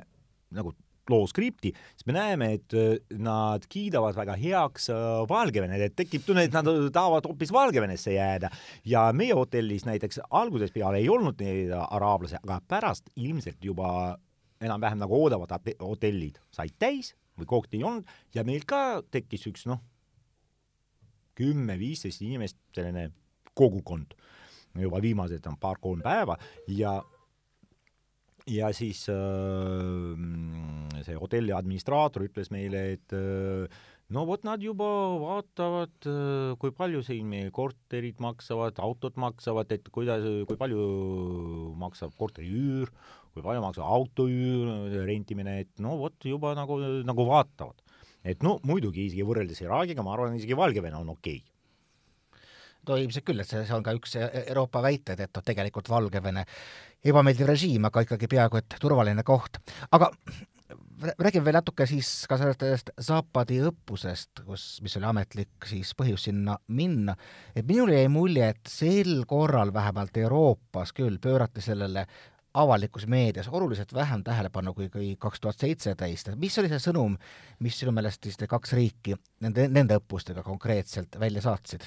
nagu 0.55 0.75
loo 1.09 1.27
skripti, 1.29 1.71
siis 1.95 2.07
me 2.09 2.15
näeme, 2.15 2.51
et 2.57 2.75
nad 3.21 3.65
kiidavad 3.69 4.17
väga 4.17 4.35
heaks 4.41 4.89
Valgevene, 5.29 5.77
et 5.85 5.95
tekib 5.97 6.25
tunne, 6.25 6.45
et 6.47 6.55
nad 6.55 6.67
tahavad 6.93 7.27
hoopis 7.29 7.53
Valgevenesse 7.53 8.15
jääda. 8.15 8.49
ja 8.85 9.07
meie 9.13 9.33
hotellis 9.33 9.85
näiteks 9.85 10.19
algusest 10.29 10.73
peale 10.73 10.97
ei 10.97 11.09
olnud 11.09 11.41
neid 11.41 11.73
araablasi, 11.75 12.39
aga 12.43 12.61
pärast 12.67 13.09
ilmselt 13.15 13.63
juba 13.63 14.17
enam-vähem 14.61 15.01
nagu 15.01 15.23
oodavad 15.23 15.51
hotellid 15.81 16.39
said 16.51 16.73
täis 16.79 17.13
või 17.39 17.45
kohti 17.45 17.77
ei 17.77 17.83
olnud 17.83 18.07
ja 18.35 18.43
meil 18.47 18.63
ka 18.67 19.01
tekkis 19.11 19.45
üks 19.51 19.65
noh, 19.69 19.81
kümme-viisteist 21.35 22.23
inimest, 22.23 22.57
selline 22.75 23.09
kogukond 23.55 24.15
juba 24.79 25.01
viimased 25.03 25.45
on 25.47 25.57
paar-kolm 25.59 26.01
päeva 26.03 26.37
ja 26.67 26.97
ja 28.49 28.69
siis 28.75 29.05
äh, 29.09 30.15
see 31.05 31.17
hotelli 31.17 31.53
administraator 31.55 32.25
ütles 32.27 32.51
meile, 32.53 32.81
et 32.95 33.15
äh, 33.15 33.65
no 34.13 34.25
vot, 34.29 34.43
nad 34.45 34.61
juba 34.61 34.87
vaatavad 35.21 36.09
äh,, 36.09 36.53
kui 36.61 36.73
palju 36.75 37.01
siin 37.05 37.29
meie 37.31 37.49
korterid 37.55 38.21
maksavad, 38.23 38.77
autod 38.85 39.17
maksavad, 39.21 39.73
et 39.73 39.89
kuidas, 39.93 40.25
kui 40.49 40.59
palju 40.59 40.85
maksab 41.81 42.13
korteri 42.19 42.51
üür, 42.53 42.93
kui 43.33 43.45
palju 43.45 43.65
maksab 43.65 43.89
auto 43.97 44.29
üür, 44.29 44.93
rentimine, 45.09 45.59
et 45.65 45.73
no 45.81 45.97
vot, 46.03 46.17
juba 46.21 46.53
nagu, 46.57 46.79
nagu 47.05 47.27
vaatavad. 47.31 47.81
Et 48.25 48.41
no 48.41 48.57
muidugi 48.65 49.05
isegi 49.05 49.25
võrreldes 49.25 49.59
Iraagiga, 49.61 50.05
ma 50.05 50.15
arvan, 50.15 50.37
isegi 50.37 50.57
Valgevene 50.57 50.97
on 50.97 51.13
okei. 51.13 51.41
okay 51.41 51.54
no 52.89 52.97
ilmselt 53.01 53.27
küll, 53.27 53.43
et 53.43 53.49
see, 53.49 53.63
see 53.67 53.75
on 53.75 53.85
ka 53.85 53.93
üks 53.97 54.17
Euroopa 54.21 54.81
väited, 54.85 55.21
et 55.21 55.31
noh, 55.35 55.45
tegelikult 55.45 55.89
Valgevene 55.89 56.45
ebameeldiv 57.05 57.47
režiim, 57.49 57.87
aga 57.89 58.05
ikkagi 58.05 58.29
peaaegu 58.31 58.61
et 58.61 58.77
turvaline 58.81 59.23
koht. 59.27 59.61
aga 59.91 60.11
räägime 61.19 61.45
veel 61.45 61.57
natuke 61.59 61.85
siis 61.89 62.09
ka 62.29 62.37
sellest 62.39 62.91
Zapadi 63.01 63.59
õppusest, 63.67 64.45
kus, 64.45 64.67
mis 64.83 64.95
oli 64.99 65.09
ametlik 65.09 65.67
siis 65.69 65.91
põhjus 65.97 66.29
sinna 66.29 66.57
minna, 66.67 67.15
et 67.55 67.67
minule 67.67 67.99
jäi 67.99 68.11
mulje, 68.11 68.53
et 68.55 68.71
sel 68.71 69.17
korral 69.29 69.73
vähemalt 69.73 70.17
Euroopas 70.17 70.95
küll 70.95 71.19
pöörati 71.21 71.61
sellele 71.61 72.05
avalikus 72.55 73.03
meedias 73.11 73.49
oluliselt 73.51 73.93
vähem 73.93 74.23
tähelepanu 74.23 74.73
kui, 74.73 74.89
kui 74.89 75.15
kaks 75.19 75.43
tuhat 75.43 75.59
seitseteist, 75.59 76.31
et 76.31 76.39
mis 76.39 76.55
oli 76.59 76.71
see 76.71 76.79
sõnum, 76.87 77.17
mis 77.59 77.79
sinu 77.79 77.91
meelest 77.95 78.23
siis 78.23 78.39
need 78.39 78.51
kaks 78.51 78.73
riiki 78.77 79.17
nende, 79.43 79.67
nende 79.67 79.99
õppustega 79.99 80.43
konkreetselt 80.43 81.19
välja 81.19 81.43
saatsid? 81.43 81.83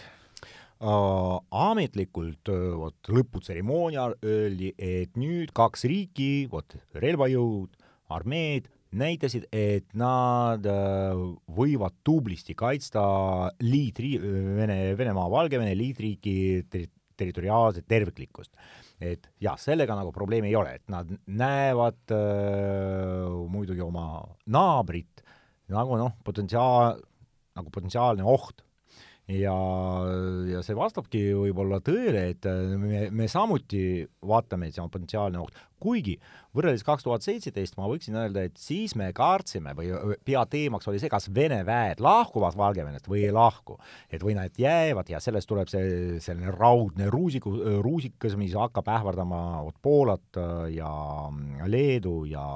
Ametlikult 0.79 2.51
uh, 2.53 2.75
vot 2.79 3.11
lõputseremoonial 3.11 4.19
öeldi, 4.23 4.73
et 4.79 5.17
nüüd 5.19 5.51
kaks 5.57 5.85
riiki, 5.91 6.47
vot 6.51 6.77
relvajõud, 6.95 7.75
armeed, 8.15 8.69
näitasid, 8.99 9.49
et 9.53 9.89
nad 9.99 10.65
uh, 10.71 11.25
võivad 11.51 11.99
tublisti 12.07 12.55
kaitsta 12.59 13.03
liitri-, 13.65 14.21
Vene, 14.23 14.79
Venemaa, 14.99 15.27
Valgevene 15.33 15.75
liitriiki 15.77 16.39
ter-, 16.71 16.93
territoriaalset 17.19 17.89
terviklikkust. 17.91 18.55
Et 19.03 19.27
jah, 19.43 19.59
sellega 19.59 19.95
nagu 19.99 20.13
probleemi 20.15 20.51
ei 20.51 20.57
ole, 20.59 20.79
et 20.79 20.87
nad 20.91 21.11
näevad 21.27 22.15
äh, 22.15 23.27
muidugi 23.51 23.83
oma 23.85 24.25
naabrit 24.51 25.23
nagu 25.71 25.99
noh, 26.01 26.17
potentsiaal, 26.27 26.99
nagu 27.59 27.71
potentsiaalne 27.75 28.27
oht 28.27 28.65
ja, 29.29 29.55
ja 30.49 30.61
see 30.65 30.77
vastabki 30.77 31.21
võib-olla 31.37 31.83
tõele, 31.85 32.29
et 32.33 32.47
äh, 32.49 32.75
me, 32.81 33.07
me 33.13 33.29
samuti 33.29 34.07
vaatame, 34.25 34.69
et 34.69 34.77
see 34.77 34.83
on 34.83 34.93
potentsiaalne 34.93 35.41
oht, 35.43 35.57
kuigi 35.79 36.17
võrreldes 36.57 36.83
kaks 36.87 37.05
tuhat 37.05 37.23
seitseteist 37.23 37.77
ma 37.79 37.87
võiksin 37.91 38.17
öelda, 38.19 38.47
et 38.49 38.57
siis 38.59 38.97
me 38.99 39.11
kartsime 39.15 39.75
või 39.79 40.17
peateemaks 40.27 40.89
oli 40.91 41.01
see, 41.03 41.11
kas 41.13 41.29
Vene 41.35 41.61
väed 41.69 42.01
lahkuvad 42.03 42.57
Valgevenest 42.59 43.11
või 43.11 43.27
ei 43.27 43.35
lahku. 43.35 43.77
et 44.11 44.25
või 44.25 44.35
nad 44.39 44.57
jäävad 44.59 45.13
ja 45.13 45.21
sellest 45.21 45.49
tuleb 45.49 45.69
see 45.71 46.19
selline 46.25 46.55
raudne 46.55 47.11
ruusiku, 47.13 47.53
ruusikas, 47.85 48.37
mis 48.41 48.57
hakkab 48.57 48.89
ähvardama 48.97 49.63
vot 49.69 49.77
Poolat 49.83 50.41
äh, 50.41 50.73
ja 50.79 50.91
Leedu 51.69 52.25
ja 52.27 52.47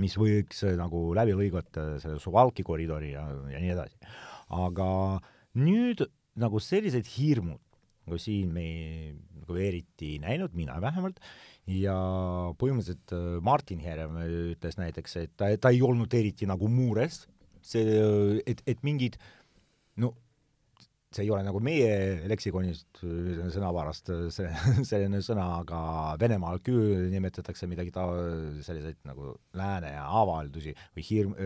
mis 0.00 0.16
võiks 0.16 0.64
äh, 0.64 0.78
nagu 0.80 1.10
läbi 1.14 1.36
lõigata 1.36 2.00
selle 2.00 2.18
Suvalki 2.24 2.64
koridori 2.64 3.12
ja, 3.12 3.28
ja 3.52 3.60
nii 3.60 3.76
edasi. 3.76 4.00
aga 4.52 4.88
äh, 5.20 5.30
nüüd 5.58 6.04
nagu 6.40 6.60
sellised 6.62 7.08
hirmud, 7.16 7.60
nagu 8.06 8.18
siin 8.20 8.52
me 8.54 8.66
nagu 9.42 9.58
eriti 9.58 10.14
ei 10.14 10.22
näinud, 10.22 10.54
mina 10.56 10.78
vähemalt, 10.82 11.20
ja 11.68 11.94
põhimõtteliselt 12.58 13.14
äh, 13.14 13.38
Martin 13.44 13.82
Herem 13.84 14.18
ütles 14.22 14.78
näiteks, 14.80 15.16
et 15.20 15.36
ta, 15.36 15.50
ta 15.60 15.72
ei 15.74 15.82
olnud 15.84 16.12
eriti 16.14 16.48
nagu 16.48 16.70
mures, 16.72 17.24
see, 17.62 18.02
et, 18.48 18.62
et 18.66 18.82
mingid 18.86 19.18
no 20.02 20.14
see 21.12 21.26
ei 21.26 21.30
ole 21.32 21.42
nagu 21.44 21.60
meie 21.60 22.24
leksikonist 22.30 23.02
sõnavarast 23.02 24.08
see, 24.32 24.48
selline 24.90 25.20
sõna, 25.24 25.44
aga 25.60 25.80
Venemaal 26.20 26.62
küll 26.64 27.10
nimetatakse 27.12 27.68
midagi 27.70 27.92
ta-, 27.94 28.08
selliseid 28.64 29.02
nagu 29.08 29.34
lääne 29.58 29.92
avaldusi 30.00 30.72
või 30.96 31.06
hirm, 31.10 31.36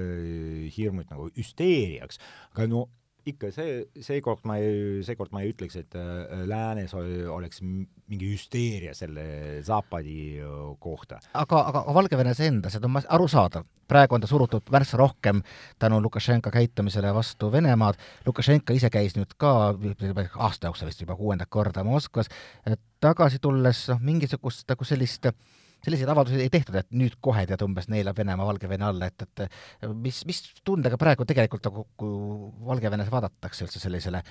hirmud 0.76 1.10
nagu 1.10 1.28
hüsteeriaks, 1.34 2.22
aga 2.54 2.68
no 2.70 2.86
ikka 3.26 3.50
see, 3.54 3.78
seekord 4.04 4.44
ma 4.46 4.58
ei, 4.62 5.02
seekord 5.06 5.32
ma 5.34 5.42
ei 5.42 5.50
ütleks, 5.50 5.76
et 5.80 5.96
äh, 5.98 6.44
läänes 6.46 6.94
oleks 6.94 7.62
mingi 7.62 8.30
hüsteeria 8.30 8.94
selle 8.94 9.24
Zapadi 9.66 10.38
äh, 10.38 10.52
kohta. 10.82 11.18
aga, 11.34 11.62
aga 11.72 11.84
Valgevenes 11.96 12.40
endas, 12.46 12.76
et 12.78 12.86
on 12.86 13.00
arusaadav, 13.02 13.66
praegu 13.90 14.16
on 14.16 14.22
ta 14.24 14.30
surutud 14.30 14.70
märksa 14.72 15.00
rohkem 15.00 15.42
tänu 15.82 16.00
Lukašenka 16.02 16.52
käitumisele 16.54 17.12
vastu 17.14 17.50
Venemaad, 17.52 17.98
Lukašenka 18.26 18.76
ise 18.76 18.90
käis 18.94 19.18
nüüd 19.18 19.34
ka 19.38 19.74
aasta 19.74 20.70
jooksul 20.70 20.90
vist 20.92 21.02
juba 21.02 21.18
kuuendat 21.18 21.50
korda 21.50 21.84
Moskvas, 21.86 22.30
tagasi 23.02 23.42
tulles 23.42 23.86
noh, 23.90 24.02
mingisugust 24.06 24.68
nagu 24.70 24.86
sellist 24.86 25.26
äh, 25.26 25.34
selliseid 25.86 26.10
avaldusi 26.10 26.42
ei 26.42 26.52
tehtud, 26.52 26.76
et 26.80 26.90
nüüd 26.96 27.16
kohe 27.22 27.46
tead 27.48 27.62
umbes 27.66 27.88
neelab 27.92 28.18
Venemaa 28.18 28.48
Valgevene 28.50 28.88
alla, 28.90 29.10
et, 29.10 29.26
et 29.26 29.90
mis, 29.94 30.20
mis 30.28 30.42
tundega 30.66 30.98
praegu 31.00 31.26
tegelikult 31.28 31.70
nagu 31.70 32.12
Valgevenes 32.66 33.10
vaadatakse 33.12 33.66
üldse 33.66 33.82
sellisele 33.82 34.22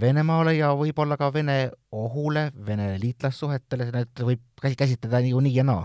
Venemaale 0.00 0.56
ja 0.56 0.72
võib-olla 0.78 1.18
ka 1.20 1.30
Vene 1.34 1.58
ohule, 1.92 2.48
Vene 2.66 2.94
liitlassuhetele, 3.02 3.90
need 3.94 4.24
võib 4.32 4.64
käsitleda 4.72 5.20
ju 5.28 5.42
nii 5.44 5.60
ja 5.60 5.66
naa. 5.68 5.84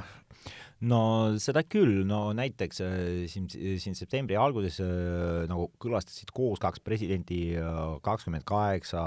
No 0.86 1.00
seda 1.42 1.63
küll, 1.66 2.04
no 2.06 2.36
näiteks 2.38 2.84
äh, 2.86 2.98
siin, 3.32 3.48
siin 3.50 3.96
septembri 3.98 4.38
alguses 4.38 4.78
äh, 4.84 5.48
nagu 5.50 5.72
külastasid 5.82 6.30
koos 6.38 6.62
kaks 6.62 6.84
presidenti 6.86 7.56
äh, 7.58 7.80
kakskümmend 8.06 8.46
kaheksa 8.46 9.02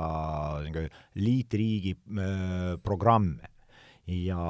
liitriigi 1.15 1.95
programme 2.83 3.53
ja 4.11 4.43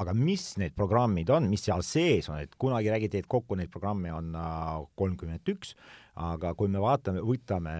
aga 0.00 0.14
mis 0.16 0.54
need 0.60 0.74
programmid 0.76 1.30
on, 1.30 1.46
mis 1.50 1.62
seal 1.66 1.84
sees 1.86 2.28
on, 2.30 2.40
et 2.42 2.56
kunagi 2.60 2.90
räägiti, 2.92 3.22
et 3.22 3.30
kokku 3.30 3.58
neid 3.58 3.70
programme 3.72 4.12
on 4.14 4.32
äh, 4.38 4.72
kolmkümmend 4.98 5.52
üks, 5.54 5.74
aga 6.14 6.52
kui 6.58 6.70
me 6.70 6.82
vaatame, 6.82 7.22
võtame 7.26 7.74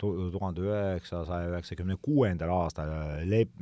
tuhande 0.00 0.64
üheksasaja 0.66 1.52
üheksakümne 1.52 1.98
kuuendal 2.02 2.50
aastal 2.56 2.90
lep-, 3.30 3.60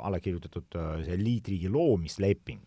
alla 0.00 0.18
kirjutatud 0.22 0.78
see 1.06 1.18
liitriigi 1.20 1.70
loomisleping, 1.70 2.64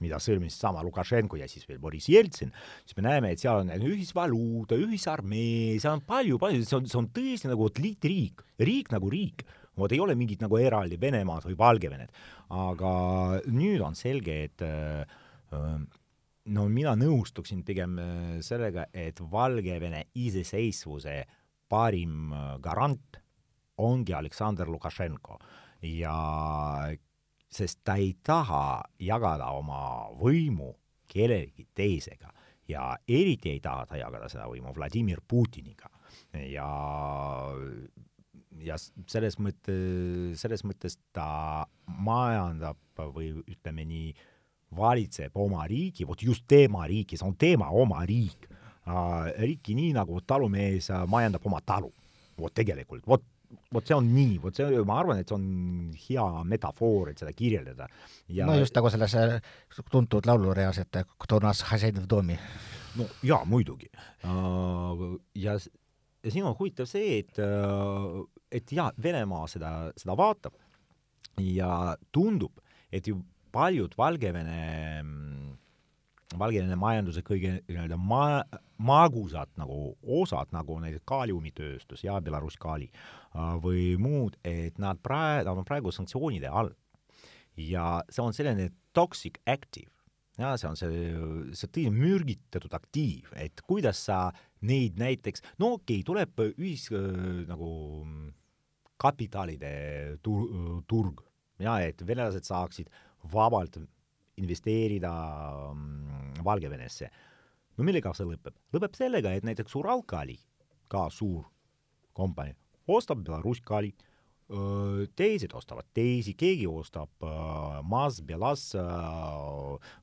mida 0.00 0.20
sõlmis 0.22 0.56
sama 0.56 0.84
Lukašenko 0.86 1.40
ja 1.40 1.48
siis 1.50 1.66
veel 1.68 1.80
Boris 1.82 2.06
Jeltsin, 2.08 2.54
siis 2.86 2.96
me 2.96 3.04
näeme, 3.04 3.34
et 3.34 3.42
seal 3.42 3.64
on 3.64 3.72
ühisvaluuta, 3.90 4.78
ühisarmee, 4.80 5.76
seal 5.82 5.98
on 5.98 6.04
palju-palju, 6.06 6.62
see 6.64 6.78
on, 6.78 6.86
see 6.88 7.00
on 7.02 7.10
tõesti 7.14 7.50
nagu 7.50 7.68
liitriik, 7.82 8.46
riik 8.62 8.94
nagu 8.94 9.10
riik 9.12 9.44
vot 9.80 9.92
ei 9.92 10.00
ole 10.02 10.16
mingit 10.18 10.42
nagu 10.44 10.58
eraldi 10.60 10.98
Venemaad 11.00 11.48
või 11.48 11.56
Valgevenet. 11.58 12.12
aga 12.50 12.92
nüüd 13.46 13.82
on 13.86 13.94
selge, 13.94 14.36
et 14.44 14.62
äh, 14.66 15.04
no 16.54 16.68
mina 16.68 16.94
nõustuksin 16.98 17.62
pigem 17.66 17.98
äh, 17.98 18.38
sellega, 18.44 18.86
et 18.92 19.20
Valgevene 19.20 20.06
iseseisvuse 20.14 21.20
parim 21.70 22.32
äh, 22.32 22.58
garant 22.62 23.20
ongi 23.80 24.14
Aleksandr 24.14 24.68
Lukašenko. 24.68 25.38
Ja 25.82 26.90
sest 27.50 27.80
ta 27.84 27.96
ei 27.98 28.12
taha 28.22 28.82
jagada 29.00 29.50
oma 29.56 30.10
võimu 30.20 30.74
kellegi 31.10 31.66
teisega. 31.74 32.30
Ja 32.70 32.92
eriti 33.08 33.50
ei 33.50 33.60
taha 33.62 33.86
ta 33.88 33.98
jagada 33.98 34.28
seda 34.30 34.46
võimu 34.50 34.74
Vladimir 34.76 35.22
Putiniga. 35.26 35.90
Ja 36.46 36.68
ja 38.58 38.76
selles 38.80 39.38
mõtte, 39.42 39.74
selles 40.38 40.64
mõttes 40.66 40.98
ta 41.14 41.66
majandab 41.86 42.78
või 43.14 43.32
ütleme 43.46 43.86
nii, 43.88 44.12
valitseb 44.76 45.34
oma 45.40 45.64
riigi, 45.70 46.06
vot 46.06 46.22
just 46.22 46.46
tema 46.50 46.84
riigi, 46.86 47.18
see 47.18 47.26
on 47.26 47.36
tema 47.38 47.70
oma 47.74 48.04
riik 48.06 48.46
äh,, 48.50 49.32
riiki 49.40 49.74
nii 49.78 49.94
nagu 49.96 50.20
talumees 50.26 50.90
majandab 51.10 51.46
oma 51.46 51.60
talu. 51.66 51.90
vot 52.40 52.54
tegelikult, 52.56 53.02
vot, 53.04 53.20
vot 53.74 53.84
see 53.84 53.92
on 53.92 54.06
nii, 54.14 54.38
vot 54.40 54.56
see, 54.56 54.78
ma 54.88 55.00
arvan, 55.02 55.18
et 55.20 55.28
see 55.28 55.36
on 55.36 55.90
hea 56.06 56.26
metafoor, 56.48 57.10
et 57.10 57.20
seda 57.20 57.34
kirjeldada 57.36 57.88
ja.... 58.28 58.46
no 58.46 58.54
just 58.56 58.76
nagu 58.76 58.92
selles 58.92 59.16
äh, 59.18 59.36
tuntud 59.92 60.26
laulureas, 60.30 60.78
et 60.80 61.02
äh, 61.02 61.18
Donas 61.28 61.64
Hasenov 61.68 62.06
Domi. 62.08 62.38
no 62.96 63.08
jaa, 63.26 63.42
muidugi 63.44 63.90
äh,. 63.90 65.04
ja 65.34 65.58
ja 66.24 66.30
siin 66.30 66.44
on 66.44 66.56
huvitav 66.58 66.88
see, 66.88 67.18
et 67.20 67.38
äh, 67.42 68.20
et 68.50 68.72
jaa, 68.72 68.90
Venemaa 69.02 69.46
seda, 69.50 69.72
seda 69.98 70.16
vaatab 70.18 70.56
ja 71.40 71.96
tundub, 72.12 72.60
et 72.92 73.06
ju 73.06 73.20
paljud 73.52 73.94
Valgevene, 73.98 75.02
Valgevene 76.38 76.78
majanduse 76.78 77.22
kõige 77.26 77.56
nii-öelda 77.68 77.98
ma-, 77.98 78.44
magusad 78.78 79.50
nagu 79.60 79.94
osad, 80.20 80.52
nagu 80.54 80.78
näiteks 80.82 81.06
kaaliumitööstus 81.08 82.04
ja 82.06 82.20
Belarus 82.24 82.58
Kali 82.60 82.90
äh, 82.90 83.54
või 83.62 83.94
muud, 84.00 84.38
et 84.46 84.78
nad 84.82 85.00
praegu, 85.02 85.48
nad 85.48 85.62
on 85.62 85.68
praegu 85.68 85.94
sanktsioonide 85.94 86.50
all. 86.50 86.74
ja 87.60 88.00
see 88.08 88.22
on 88.22 88.32
selline 88.32 88.70
toxic 88.96 89.36
active, 89.46 89.90
ja 90.38 90.54
see 90.56 90.68
on 90.70 90.78
see, 90.78 91.10
see 91.58 91.68
tõi 91.74 91.90
mürgitatud 91.92 92.72
aktiiv, 92.72 93.32
et 93.36 93.60
kuidas 93.66 94.00
sa 94.06 94.30
neid 94.64 94.96
näiteks, 95.00 95.42
no 95.58 95.74
okei 95.76 96.00
okay,, 96.00 96.06
tuleb 96.06 96.44
ühis 96.54 96.86
nagu 97.50 97.70
kapitalide 99.00 99.72
tur-, 100.24 100.82
turg 100.88 101.24
ja 101.60 101.78
et 101.84 102.02
venelased 102.06 102.46
saaksid 102.48 102.90
vabalt 103.32 103.78
investeerida 104.40 105.12
mm, 105.74 106.44
Valgevenesse. 106.44 107.10
no 107.76 107.84
millega 107.84 108.12
see 108.16 108.28
lõpeb? 108.28 108.56
lõpeb 108.74 108.96
sellega, 108.96 109.34
et 109.36 109.44
näiteks 109.44 109.76
Uralkali, 109.76 110.38
ka 110.88 111.08
suur 111.12 111.44
kompanii, 112.16 112.56
ostab 112.90 113.20
Belarus 113.24 113.60
Kali, 113.64 113.92
teised 115.14 115.52
ostavad 115.54 115.86
teisi, 115.94 116.32
keegi 116.34 116.66
ostab 116.66 117.22
Maz, 117.86 118.18
Belas, 118.26 118.64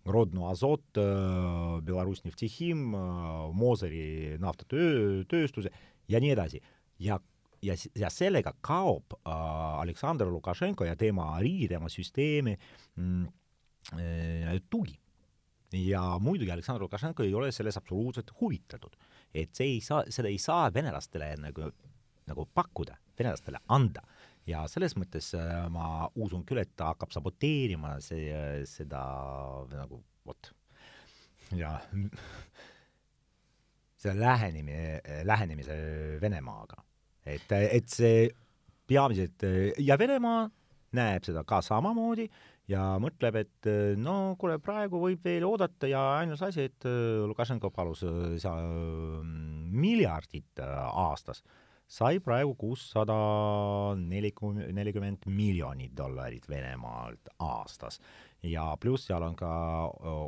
Grodno 0.08 0.48
Azot, 0.48 0.86
Belarus 1.84 2.24
Neftihim, 2.24 2.86
Moseri 3.54 4.38
naftatööstuse 4.40 5.74
ja 6.08 6.22
nii 6.24 6.32
edasi. 6.32 6.62
ja 7.00 7.20
ja, 7.68 7.76
ja 7.96 8.10
sellega 8.14 8.54
kaob 8.64 9.18
äh, 9.18 9.34
Aleksandr 9.82 10.30
Lukašenko 10.32 10.88
ja 10.88 10.96
tema 11.00 11.34
riigi, 11.42 11.68
tema 11.72 11.90
süsteemi 11.92 12.56
mm, 12.96 13.28
äh, 13.98 14.56
tugi. 14.70 14.98
ja 15.74 16.20
muidugi 16.20 16.52
Aleksandr 16.52 16.86
Lukašenko 16.86 17.24
ei 17.24 17.34
ole 17.34 17.52
selles 17.52 17.78
absoluutselt 17.78 18.32
huvitatud. 18.42 18.96
et 19.34 19.56
see 19.56 19.76
ei 19.76 19.82
saa, 19.82 20.04
seda 20.10 20.32
ei 20.32 20.38
saa 20.38 20.72
venelastele 20.74 21.36
nagu, 21.42 21.72
nagu 22.28 22.48
pakkuda, 22.54 22.98
venelastele 23.20 23.60
anda. 23.68 24.02
ja 24.48 24.68
selles 24.68 24.96
mõttes 24.96 25.34
äh, 25.36 25.68
ma 25.70 26.08
usun 26.16 26.46
küll, 26.46 26.64
et 26.64 26.76
ta 26.76 26.94
hakkab 26.94 27.12
saboteerima 27.12 28.00
see, 28.02 28.64
seda 28.66 29.04
nagu 29.74 30.04
vot, 30.26 30.54
ja 31.56 31.80
selle 33.98 34.22
lähenemine, 34.22 35.02
lähenemise 35.26 35.76
Venemaaga 36.22 36.84
et, 37.28 37.52
et 37.52 37.90
see 37.92 38.28
peamiselt 38.88 39.44
ja 39.84 39.98
Venemaa 40.00 40.46
näeb 40.98 41.26
seda 41.28 41.44
ka 41.48 41.60
samamoodi 41.66 42.28
ja 42.72 42.84
mõtleb, 43.02 43.40
et 43.44 43.70
no 44.00 44.36
kuule, 44.40 44.58
praegu 44.64 45.00
võib 45.02 45.24
veel 45.24 45.46
oodata 45.48 45.90
ja 45.92 46.04
ainus 46.22 46.44
asi, 46.46 46.68
et 46.68 46.88
Lukašenko 47.28 47.72
palus 47.76 48.04
seal 48.42 49.24
miljardit 49.72 50.62
aastas, 50.64 51.44
sai 51.88 52.20
praegu 52.24 52.56
kuussada 52.60 53.16
nelikümmend, 54.00 54.74
nelikümmend 54.76 55.28
miljonit 55.32 55.96
dollarit 55.96 56.48
Venemaalt 56.50 57.32
aastas. 57.40 58.00
ja 58.44 58.76
pluss 58.80 59.08
seal 59.08 59.24
on 59.24 59.36
ka 59.36 59.50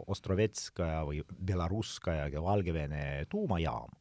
Ostrovetskaja 0.08 1.04
või 1.06 1.22
Belarusskaja 1.30 2.28
ja 2.34 2.42
Valgevene 2.44 3.26
tuumajaam 3.30 3.99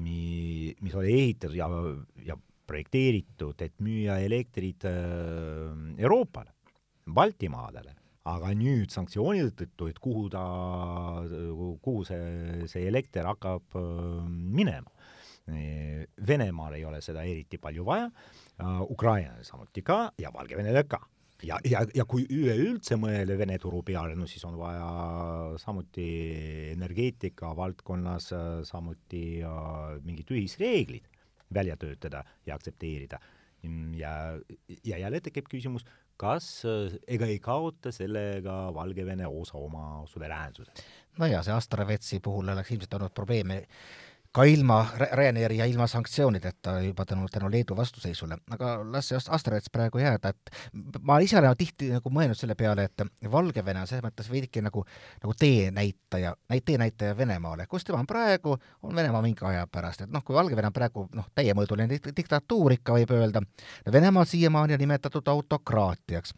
mi-, 0.00 0.72
mis 0.80 0.94
oli 0.98 1.12
ehitatud 1.18 1.56
ja, 1.58 1.68
ja 2.24 2.36
projekteeritud, 2.68 3.58
et 3.64 3.74
müüa 3.84 4.20
elektrit 4.24 4.86
äh, 4.88 5.72
Euroopale, 5.98 6.54
Baltimaadele, 7.12 7.96
aga 8.30 8.52
nüüd 8.54 8.92
sanktsioonide 8.94 9.50
tõttu, 9.58 9.90
et 9.90 9.98
kuhu 10.02 10.28
ta, 10.32 10.44
kuhu 11.82 12.04
see, 12.06 12.66
see 12.70 12.86
elekter 12.88 13.28
hakkab 13.32 13.78
äh, 13.78 13.86
minema. 14.28 14.90
Venemaal 16.22 16.76
ei 16.76 16.84
ole 16.86 17.00
seda 17.02 17.24
eriti 17.26 17.58
palju 17.58 17.82
vaja 17.82 18.04
Ukrainale 18.94 19.42
samuti 19.42 19.82
ka 19.82 20.12
ja 20.22 20.30
Valgevenele 20.30 20.84
ka 20.86 21.00
ja, 21.46 21.58
ja, 21.66 21.82
ja 21.94 22.04
kui 22.08 22.24
üleüldse 22.30 22.96
mõelda 23.00 23.36
Vene 23.38 23.58
turu 23.62 23.82
peale, 23.86 24.16
no 24.18 24.28
siis 24.30 24.44
on 24.48 24.56
vaja 24.60 24.88
samuti 25.62 26.06
energeetika 26.72 27.52
valdkonnas 27.56 28.30
samuti 28.68 29.24
mingid 30.04 30.30
ühisreeglid 30.34 31.08
välja 31.52 31.76
töötada 31.76 32.24
ja 32.46 32.54
aktsepteerida. 32.54 33.18
ja, 33.96 34.12
ja 34.84 34.98
jälle 34.98 35.20
tekib 35.20 35.46
küsimus, 35.50 35.84
kas 36.16 36.62
ega 37.06 37.26
ei 37.26 37.38
kaota 37.38 37.92
sellega 37.92 38.74
Valgevene 38.74 39.26
osa 39.26 39.58
oma 39.58 40.06
suveräänsusest? 40.06 40.82
no 41.18 41.26
ja 41.26 41.42
see 41.42 41.54
Astravetsi 41.54 42.20
puhul 42.20 42.48
oleks 42.48 42.70
ilmselt 42.72 42.94
olnud 42.98 43.14
probleeme 43.14 43.62
ka 44.32 44.44
ilma 44.48 44.86
Ryanairi 44.96 45.58
ja 45.58 45.66
ilma 45.68 45.86
sanktsioonideta 45.86 46.78
juba 46.80 47.04
tänu, 47.04 47.26
tänu 47.28 47.50
Leedu 47.50 47.76
vastuseisule, 47.76 48.38
aga 48.50 48.72
las 48.92 49.10
see 49.10 49.18
Astrets 49.28 49.70
praegu 49.72 50.00
jääda, 50.00 50.32
et 50.32 50.52
ma 51.00 51.18
ise 51.20 51.36
olen 51.38 51.56
tihti 51.58 51.90
nagu 51.92 52.12
mõelnud 52.12 52.38
selle 52.38 52.56
peale, 52.56 52.86
et 52.88 53.04
Valgevene 53.32 53.84
on 53.84 53.90
selles 53.90 54.04
mõttes 54.04 54.30
veidike 54.32 54.64
nagu, 54.64 54.86
nagu 55.22 55.36
teenäitaja, 55.38 56.32
teenäitaja 56.64 57.16
Venemaale, 57.16 57.66
kus 57.68 57.84
tema 57.84 58.00
on 58.00 58.08
praegu, 58.08 58.56
on 58.82 58.96
Venemaa 58.96 59.22
mingi 59.22 59.44
aja 59.48 59.66
pärast, 59.68 60.06
et 60.06 60.12
noh, 60.12 60.24
kui 60.24 60.36
Valgevene 60.36 60.72
on 60.72 60.76
praegu 60.80 61.06
noh, 61.12 61.28
täiemõõduline 61.36 62.00
diktatuur 62.16 62.78
ikka 62.78 62.96
võib 62.96 63.12
öelda, 63.18 63.44
Venemaal 63.92 64.24
siiamaani 64.28 64.78
on 64.78 64.86
nimetatud 64.86 65.28
autokraatiaks. 65.28 66.32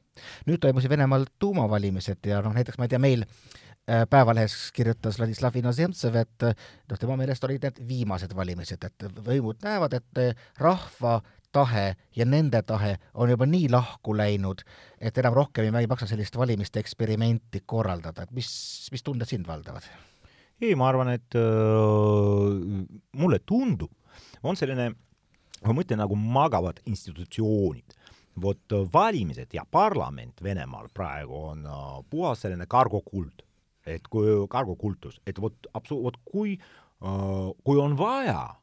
nüüd 0.47 0.59
toimusid 0.59 0.91
Venemaal 0.91 1.27
tuumavalimised 1.39 2.27
ja 2.27 2.43
noh, 2.43 2.55
näiteks 2.55 2.79
ma 2.79 2.89
ei 2.89 2.89
tea, 2.89 2.99
meil 2.99 3.27
Äh, 3.27 3.64
Päevalehes 3.85 4.71
kirjutas 4.73 5.19
Vladislav 5.19 5.57
Inozemtsev, 5.61 6.15
et 6.17 6.45
noh, 6.49 6.99
tema 6.99 7.19
meelest 7.21 7.45
olid 7.45 7.67
need 7.67 7.81
viimased 7.85 8.33
valimised, 8.37 8.87
et 8.87 9.05
võimud 9.27 9.61
näevad, 9.61 9.99
et 9.99 10.21
rahva 10.57 11.19
tahe 11.55 11.85
ja 12.17 12.27
nende 12.27 12.63
tahe 12.67 12.97
on 13.15 13.31
juba 13.31 13.47
nii 13.49 13.69
lahku 13.73 14.17
läinud, 14.17 14.65
et 14.99 15.19
enam 15.21 15.37
rohkem 15.37 15.69
ei 15.69 15.91
maksa 15.91 16.09
sellist 16.11 16.37
valimiste 16.41 16.81
eksperimenti 16.83 17.63
korraldada, 17.67 18.25
et 18.25 18.35
mis, 18.35 18.51
mis 18.93 19.05
tunded 19.05 19.29
sind 19.31 19.47
valdavad? 19.49 19.87
ei, 20.65 20.75
ma 20.79 20.89
arvan, 20.89 21.11
et 21.13 21.37
äh, 21.37 22.85
mulle 23.21 23.41
tundub, 23.45 23.93
on 24.47 24.57
selline, 24.57 24.91
ma 25.65 25.77
mõtlen 25.77 26.01
nagu 26.01 26.17
magavad 26.17 26.81
institutsioonid. 26.89 27.97
Vot 28.41 28.75
valimised 28.91 29.53
ja 29.55 29.63
parlament 29.71 30.41
Venemaal 30.43 30.89
praegu 30.91 31.37
on 31.53 31.61
uh, 31.71 32.01
puhas 32.11 32.41
selline 32.43 32.67
kargokuld 32.67 33.44
et 33.87 34.07
kui 34.09 34.35
kargokultus, 34.51 35.21
et 35.27 35.39
vot 35.41 35.69
absu-, 35.77 36.01
vot 36.03 36.17
kui 36.25 36.59
kui 37.05 37.81
on 37.81 37.97
vaja 37.99 38.55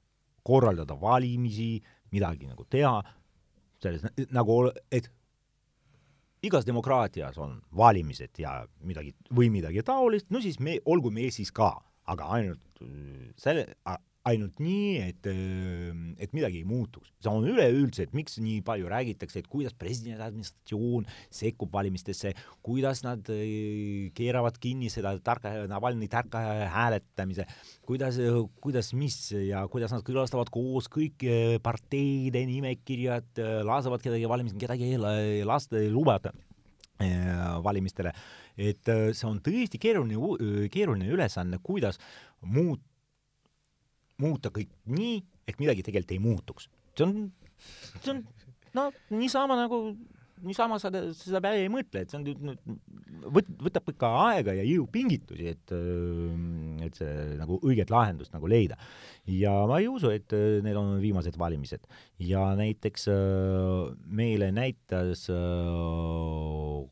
korraldada 0.48 0.96
valimisi, 0.98 1.76
midagi 2.12 2.48
nagu 2.50 2.66
teha, 2.70 2.96
selles 3.84 4.06
nagu, 4.34 4.56
et 4.90 5.10
igas 6.42 6.66
demokraatias 6.66 7.38
on 7.38 7.60
valimised 7.78 8.42
ja 8.42 8.56
midagi 8.88 9.14
või 9.30 9.52
midagi 9.54 9.84
taolist, 9.86 10.30
no 10.34 10.42
siis 10.42 10.58
me, 10.60 10.80
olgu 10.90 11.12
meil 11.14 11.30
siis 11.34 11.54
ka, 11.54 11.76
aga 12.10 12.32
ainult 12.38 12.82
selle, 13.38 13.68
ainult 14.30 14.60
nii, 14.62 15.00
et, 15.02 15.28
et 16.22 16.34
midagi 16.36 16.60
ei 16.62 16.68
muutuks. 16.68 17.10
see 17.22 17.32
on 17.32 17.46
üleüldse, 17.50 18.06
et 18.06 18.14
miks 18.18 18.38
nii 18.42 18.60
palju 18.66 18.90
räägitakse, 18.92 19.42
et 19.42 19.48
kuidas 19.50 19.74
presidendi 19.78 20.22
administratsioon 20.22 21.08
sekkub 21.34 21.72
valimistesse, 21.74 22.34
kuidas 22.66 23.02
nad 23.06 23.32
äh, 23.34 24.12
keeravad 24.18 24.60
kinni 24.62 24.92
seda 24.94 25.16
tarka, 25.26 25.54
Navalnõi 25.72 26.10
tarka 26.12 26.42
hääletamise, 26.74 27.48
kuidas, 27.88 28.20
kuidas 28.62 28.92
mis 28.98 29.18
ja 29.48 29.64
kuidas 29.72 29.96
nad 29.96 30.06
külastavad 30.06 30.54
koos 30.54 30.90
kõik 30.92 31.26
äh, 31.26 31.58
parteide 31.64 32.46
nimekirjad, 32.50 33.34
äh, 33.42 33.58
lasevad 33.66 34.06
kedagi 34.06 34.30
valimistele, 34.30 34.68
kedagi 34.68 34.94
ei 34.94 35.46
lasta, 35.48 35.82
ei 35.82 35.92
lubata 35.94 36.34
valimistele, 37.66 38.12
et 38.62 38.86
see 38.86 39.26
on 39.26 39.40
tõesti 39.42 39.80
keeruline, 39.82 40.68
keeruline 40.70 41.08
ülesanne, 41.10 41.58
kuidas 41.66 41.98
muut-, 42.46 42.84
muuta 44.22 44.52
kõik 44.54 44.72
nii, 44.92 45.20
et 45.48 45.60
midagi 45.62 45.86
tegelikult 45.88 46.16
ei 46.16 46.24
muutuks. 46.24 46.70
see 46.98 47.06
on, 47.08 47.32
see 48.02 48.12
on 48.16 48.26
no 48.78 48.90
niisama 49.14 49.58
nagu, 49.60 49.80
niisama 50.42 50.80
sa 50.82 50.90
seda 50.90 51.42
peale 51.44 51.66
ei 51.66 51.72
mõtle, 51.72 52.04
et 52.04 52.12
see 52.12 52.20
on 52.20 52.56
võt-, 53.36 53.52
võtab 53.62 53.92
ikka 53.94 54.10
aega 54.26 54.56
ja 54.58 54.66
jõupingutusi, 54.66 55.52
et, 55.52 55.74
et 56.88 56.98
see 56.98 57.26
nagu 57.40 57.60
õiget 57.68 57.92
lahendust 57.94 58.34
nagu 58.36 58.50
leida. 58.50 58.78
ja 59.30 59.54
ma 59.70 59.80
ei 59.82 59.90
usu, 59.92 60.12
et 60.14 60.34
need 60.66 60.78
on 60.80 60.96
viimased 61.04 61.38
valimised. 61.40 61.86
ja 62.20 62.52
näiteks 62.58 63.08
meile 64.06 64.52
näitas 64.56 65.28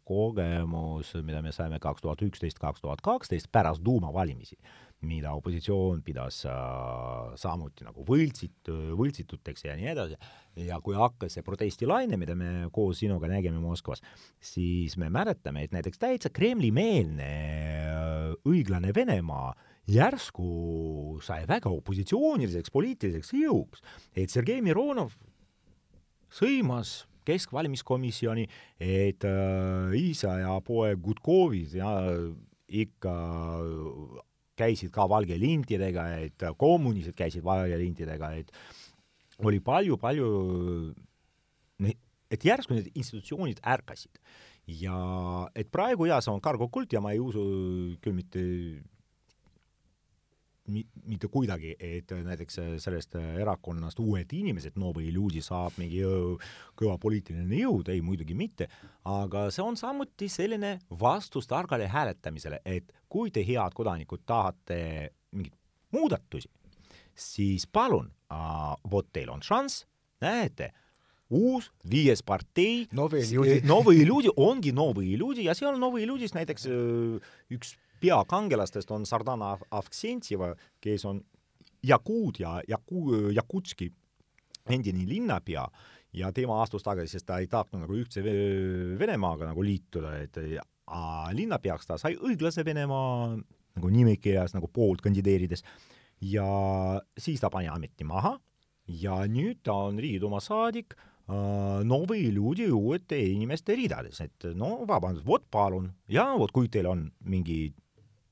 kogemus, 0.10 1.15
mida 1.23 1.41
me 1.45 1.55
saime 1.55 1.79
kaks 1.82 2.05
tuhat 2.05 2.21
üksteist, 2.25 2.62
kaks 2.62 2.86
tuhat 2.86 3.01
kaksteist 3.05 3.51
pärast 3.51 3.84
tuumavalimisi 3.84 4.60
mida 5.07 5.31
opositsioon 5.38 6.01
pidas 6.03 6.41
äh, 6.49 7.31
samuti 7.39 7.85
nagu 7.88 8.03
võltsit-, 8.07 8.71
võltsituteks 8.99 9.63
ja 9.67 9.75
nii 9.79 9.88
edasi, 9.93 10.17
ja 10.65 10.79
kui 10.83 10.97
hakkas 10.97 11.38
see 11.38 11.45
protestilaine, 11.45 12.19
mida 12.19 12.35
me 12.35 12.67
koos 12.75 12.99
sinuga 12.99 13.29
nägime 13.31 13.62
Moskvas, 13.63 14.03
siis 14.43 14.97
me 14.99 15.07
mäletame, 15.13 15.63
et 15.63 15.75
näiteks 15.75 16.01
täitsa 16.01 16.33
Kremli-meelne 16.35 17.29
äh, 17.29 18.33
õiglane 18.49 18.91
Venemaa 18.95 19.53
järsku 19.89 21.17
sai 21.25 21.45
väga 21.49 21.71
opositsiooniliseks 21.73 22.73
poliitiliseks 22.73 23.33
jõuks, 23.39 23.85
et 24.13 24.31
Sergei 24.33 24.59
Mironov 24.65 25.15
sõimas 26.29 27.05
keskvalimiskomisjoni, 27.29 28.45
et 28.83 29.23
äh, 29.27 29.95
isa 29.95 30.41
ja 30.43 30.59
poeg 30.65 30.99
Gudkovid 31.07 31.79
ja 31.79 31.95
ikka 32.69 33.13
käisid 34.60 34.91
ka 34.95 35.08
valgelintidega, 35.10 36.06
et 36.26 36.45
kommunistid 36.60 37.17
käisid 37.17 37.45
valgelintidega, 37.45 38.34
et 38.41 38.52
oli 39.48 39.62
palju-palju, 39.63 40.30
et 42.30 42.45
järsku 42.45 42.76
need 42.76 42.91
institutsioonid 42.93 43.63
ärkasid. 43.63 44.22
ja 44.69 45.50
et 45.58 45.72
praegu 45.74 46.06
jaa, 46.06 46.22
see 46.22 46.30
on 46.30 46.43
kargokult 46.45 46.91
ja 46.93 47.02
ma 47.02 47.15
ei 47.15 47.22
usu 47.24 47.41
küll 48.04 48.13
mitte 48.13 48.41
mitte 50.69 51.29
kuidagi, 51.32 51.73
et 51.79 52.12
näiteks 52.12 52.60
sellest 52.84 53.15
erakonnast 53.19 53.99
uued 54.03 54.34
inimesed, 54.36 54.77
Novi 54.79 55.08
Illusi 55.10 55.41
saab 55.45 55.77
mingi 55.82 56.01
kõva 56.79 56.97
poliitiline 57.01 57.62
jõud, 57.63 57.91
ei 57.93 58.03
muidugi 58.05 58.38
mitte, 58.38 58.69
aga 59.10 59.47
see 59.53 59.65
on 59.65 59.77
samuti 59.79 60.29
selline 60.32 60.77
vastus 61.01 61.49
targale 61.49 61.89
hääletamisele, 61.91 62.62
et 62.65 62.93
kui 63.10 63.34
te, 63.34 63.43
head 63.45 63.75
kodanikud, 63.77 64.25
tahate 64.29 64.79
mingeid 65.36 65.55
muudatusi, 65.95 66.49
siis 67.15 67.65
palun 67.67 68.12
äh,, 68.32 68.75
vot 68.91 69.10
teil 69.13 69.32
on 69.34 69.41
šanss, 69.45 69.86
näete, 70.23 70.71
uus 71.29 71.69
viies 71.89 72.23
partei, 72.25 72.88
Novi 72.93 73.21
Illusi 73.21 73.62
Illusi 74.01 74.34
ongi 74.38 74.73
Novi 74.73 75.12
Illusi 75.13 75.45
ja 75.45 75.53
seal 75.58 75.77
Novi 75.79 76.03
Illusis 76.03 76.34
näiteks 76.34 76.65
üks 77.53 77.75
peakangelastest 77.99 78.91
on 78.91 79.05
Sardana 79.05 79.57
Avksentjeva, 79.71 80.53
kes 80.81 81.05
on 81.05 81.21
Jakuutia, 81.83 82.59
Jaku-, 82.67 83.31
Jakutski 83.35 83.91
endine 84.69 85.05
linnapea 85.07 85.63
ja 86.13 86.31
tema 86.33 86.62
astus 86.63 86.83
tagasi, 86.83 87.17
sest 87.17 87.27
ta 87.29 87.38
ei 87.39 87.47
tahtnud 87.47 87.85
nagu 87.85 87.95
ühtse 87.97 88.23
Venemaaga 88.99 89.49
nagu 89.51 89.63
liituda, 89.63 90.15
et 90.23 90.38
linnapeaks 91.38 91.88
ta 91.89 91.97
sai 92.01 92.17
õiglase 92.17 92.65
Venemaa 92.65 93.38
nagu 93.77 93.91
nimekirjas 93.93 94.55
nagu 94.57 94.67
poolt 94.73 95.01
kandideerides. 95.05 95.63
Ja 96.19 96.45
siis 97.17 97.39
ta 97.39 97.49
pani 97.53 97.69
ameti 97.71 98.03
maha 98.03 98.35
ja 98.89 99.21
nüüd 99.29 99.62
ta 99.63 99.77
on 99.88 100.01
Riigiduuma 100.01 100.41
saadik 100.43 100.97
Novi 101.85 102.31
Ljudi 102.33 102.65
uuete 102.73 103.19
inimeste 103.21 103.75
ridades, 103.77 104.17
et 104.25 104.49
no 104.57 104.79
vabandust, 104.89 105.27
vot 105.27 105.45
palun, 105.51 105.91
ja 106.09 106.25
vot 106.41 106.51
kui 106.51 106.67
teil 106.73 106.89
on 106.89 107.05
mingi 107.29 107.69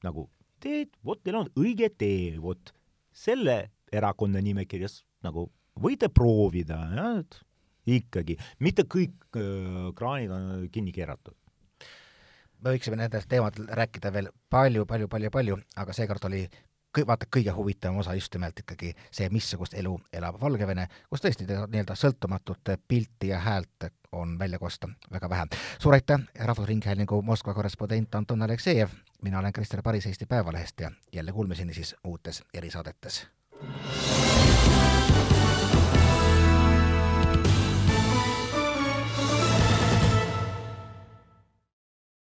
nagu 0.07 0.27
teed, 0.63 0.93
vot 1.05 1.21
teil 1.23 1.41
on 1.41 1.51
õige 1.59 1.89
tee, 1.93 2.37
vot 2.41 2.73
selle 3.13 3.59
erakonna 3.93 4.41
nimekirjas 4.43 5.01
nagu 5.25 5.47
võite 5.81 6.09
proovida, 6.13 6.79
et 7.19 7.39
ikkagi, 7.87 8.37
mitte 8.63 8.85
kõik 8.89 9.39
äh, 9.39 9.89
kraanid 9.97 10.33
on 10.33 10.47
kinni 10.73 10.93
keeratud. 10.95 11.35
me 12.59 12.73
võiksime 12.73 12.97
nendel 12.97 13.25
teemadel 13.29 13.67
rääkida 13.79 14.11
veel 14.13 14.31
palju, 14.49 14.85
palju, 14.85 15.07
palju, 15.07 15.29
palju, 15.31 15.57
aga 15.77 15.93
seekord 15.93 16.25
oli 16.25 16.47
kõ-, 16.97 17.05
vaata, 17.07 17.27
kõige 17.31 17.53
huvitavam 17.53 18.01
osa 18.01 18.15
just 18.17 18.33
nimelt 18.35 18.59
ikkagi 18.59 18.93
see, 19.11 19.29
missugust 19.29 19.77
elu 19.77 19.93
elab 20.13 20.39
Valgevene, 20.41 20.87
kus 21.09 21.23
tõesti 21.23 21.47
nii-öelda 21.47 21.95
sõltumatut 21.95 22.73
pilti 22.87 23.31
ja 23.31 23.39
häält 23.45 23.89
on 24.17 24.37
välja 24.39 24.59
kosta 24.59 24.89
väga 25.11 25.29
vähe. 25.29 25.47
suur 25.79 25.93
aitäh, 25.93 26.25
Rahvusringhäälingu 26.39 27.21
Moskva 27.21 27.53
korrespondent 27.53 28.15
Anton 28.15 28.41
Aleksejev, 28.41 28.89
mina 29.21 29.39
olen 29.39 29.53
Krister 29.53 29.81
Paris 29.81 30.05
Eesti 30.05 30.25
Päevalehest 30.25 30.79
ja 30.79 30.91
jälle 31.13 31.31
kuulmiseni 31.31 31.73
siis 31.73 31.95
uutes 32.03 32.43
erisaadetes. 32.53 33.27